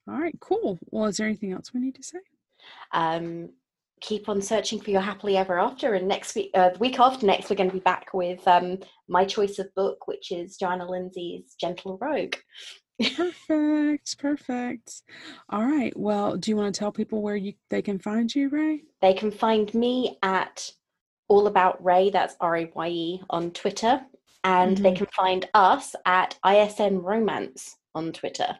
All 0.08 0.18
right, 0.18 0.36
cool. 0.40 0.78
Well, 0.90 1.06
is 1.06 1.16
there 1.16 1.26
anything 1.26 1.52
else 1.52 1.74
we 1.74 1.80
need 1.80 1.96
to 1.96 2.02
say? 2.02 2.18
Um, 2.92 3.50
keep 4.00 4.28
on 4.28 4.40
searching 4.40 4.80
for 4.80 4.90
your 4.90 5.00
happily 5.00 5.36
ever 5.36 5.58
after, 5.58 5.94
and 5.94 6.06
next 6.06 6.34
week, 6.36 6.50
uh, 6.54 6.70
the 6.70 6.78
week 6.78 7.00
after 7.00 7.26
next, 7.26 7.50
we're 7.50 7.56
going 7.56 7.70
to 7.70 7.74
be 7.76 7.80
back 7.80 8.14
with 8.14 8.46
um, 8.46 8.78
my 9.08 9.24
choice 9.24 9.58
of 9.58 9.74
book, 9.74 10.06
which 10.06 10.30
is 10.30 10.56
Johanna 10.56 10.88
Lindsey's 10.88 11.54
Gentle 11.60 11.98
Rogue. 12.00 12.36
Perfect, 13.16 14.18
perfect. 14.18 15.02
All 15.50 15.64
right. 15.64 15.96
Well, 15.96 16.36
do 16.36 16.50
you 16.50 16.56
want 16.56 16.74
to 16.74 16.78
tell 16.78 16.90
people 16.92 17.22
where 17.22 17.36
you 17.36 17.54
they 17.70 17.82
can 17.82 17.98
find 17.98 18.32
you, 18.34 18.48
Raye? 18.48 18.82
They 19.02 19.14
can 19.14 19.30
find 19.30 19.72
me 19.74 20.18
at 20.22 20.70
All 21.28 21.46
About 21.46 21.82
Raye, 21.84 22.10
that's 22.10 22.36
R 22.40 22.56
A 22.56 22.72
Y 22.74 22.88
E, 22.88 23.22
on 23.30 23.50
Twitter, 23.52 24.00
and 24.44 24.76
they 24.78 24.92
Mhm. 24.92 24.96
can 24.96 25.06
find 25.16 25.48
us 25.54 25.94
at 26.06 26.38
ISN 26.44 26.98
Romance 27.02 27.76
on 27.94 28.12
Twitter. 28.12 28.58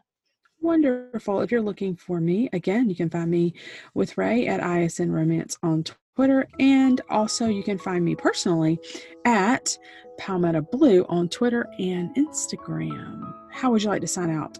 Wonderful. 0.61 1.41
If 1.41 1.51
you're 1.51 1.61
looking 1.61 1.95
for 1.95 2.19
me, 2.19 2.49
again, 2.51 2.89
you 2.89 2.95
can 2.95 3.09
find 3.09 3.31
me 3.31 3.53
with 3.93 4.17
Raye 4.17 4.47
at 4.47 4.59
ISN 4.59 5.11
Romance 5.11 5.57
on 5.63 5.83
Twitter. 6.15 6.47
And 6.59 6.99
also, 7.09 7.47
you 7.47 7.63
can 7.63 7.77
find 7.77 8.03
me 8.03 8.15
personally 8.15 8.77
at 9.25 9.77
Palmetto 10.17 10.61
Blue 10.61 11.05
on 11.07 11.29
Twitter 11.29 11.67
and 11.79 12.13
Instagram. 12.15 13.33
How 13.51 13.71
would 13.71 13.83
you 13.83 13.89
like 13.89 14.01
to 14.01 14.07
sign 14.07 14.29
out 14.29 14.57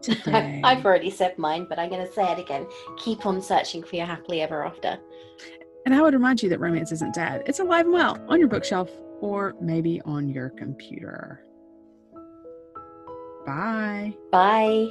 today? 0.00 0.62
I've 0.64 0.84
already 0.84 1.10
said 1.10 1.36
mine, 1.38 1.66
but 1.68 1.78
I'm 1.78 1.90
going 1.90 2.06
to 2.06 2.12
say 2.12 2.30
it 2.32 2.38
again. 2.38 2.66
Keep 2.96 3.26
on 3.26 3.42
searching 3.42 3.82
for 3.82 3.96
your 3.96 4.06
happily 4.06 4.40
ever 4.40 4.64
after. 4.64 4.98
and 5.84 5.94
I 5.94 6.00
would 6.00 6.14
remind 6.14 6.42
you 6.42 6.48
that 6.48 6.60
romance 6.60 6.90
isn't 6.90 7.14
dead, 7.14 7.42
it's 7.46 7.60
alive 7.60 7.84
and 7.84 7.94
well 7.94 8.18
on 8.28 8.38
your 8.38 8.48
bookshelf 8.48 8.90
or 9.20 9.54
maybe 9.60 10.00
on 10.06 10.28
your 10.28 10.50
computer. 10.50 11.44
Bye. 13.46 14.14
Bye. 14.32 14.88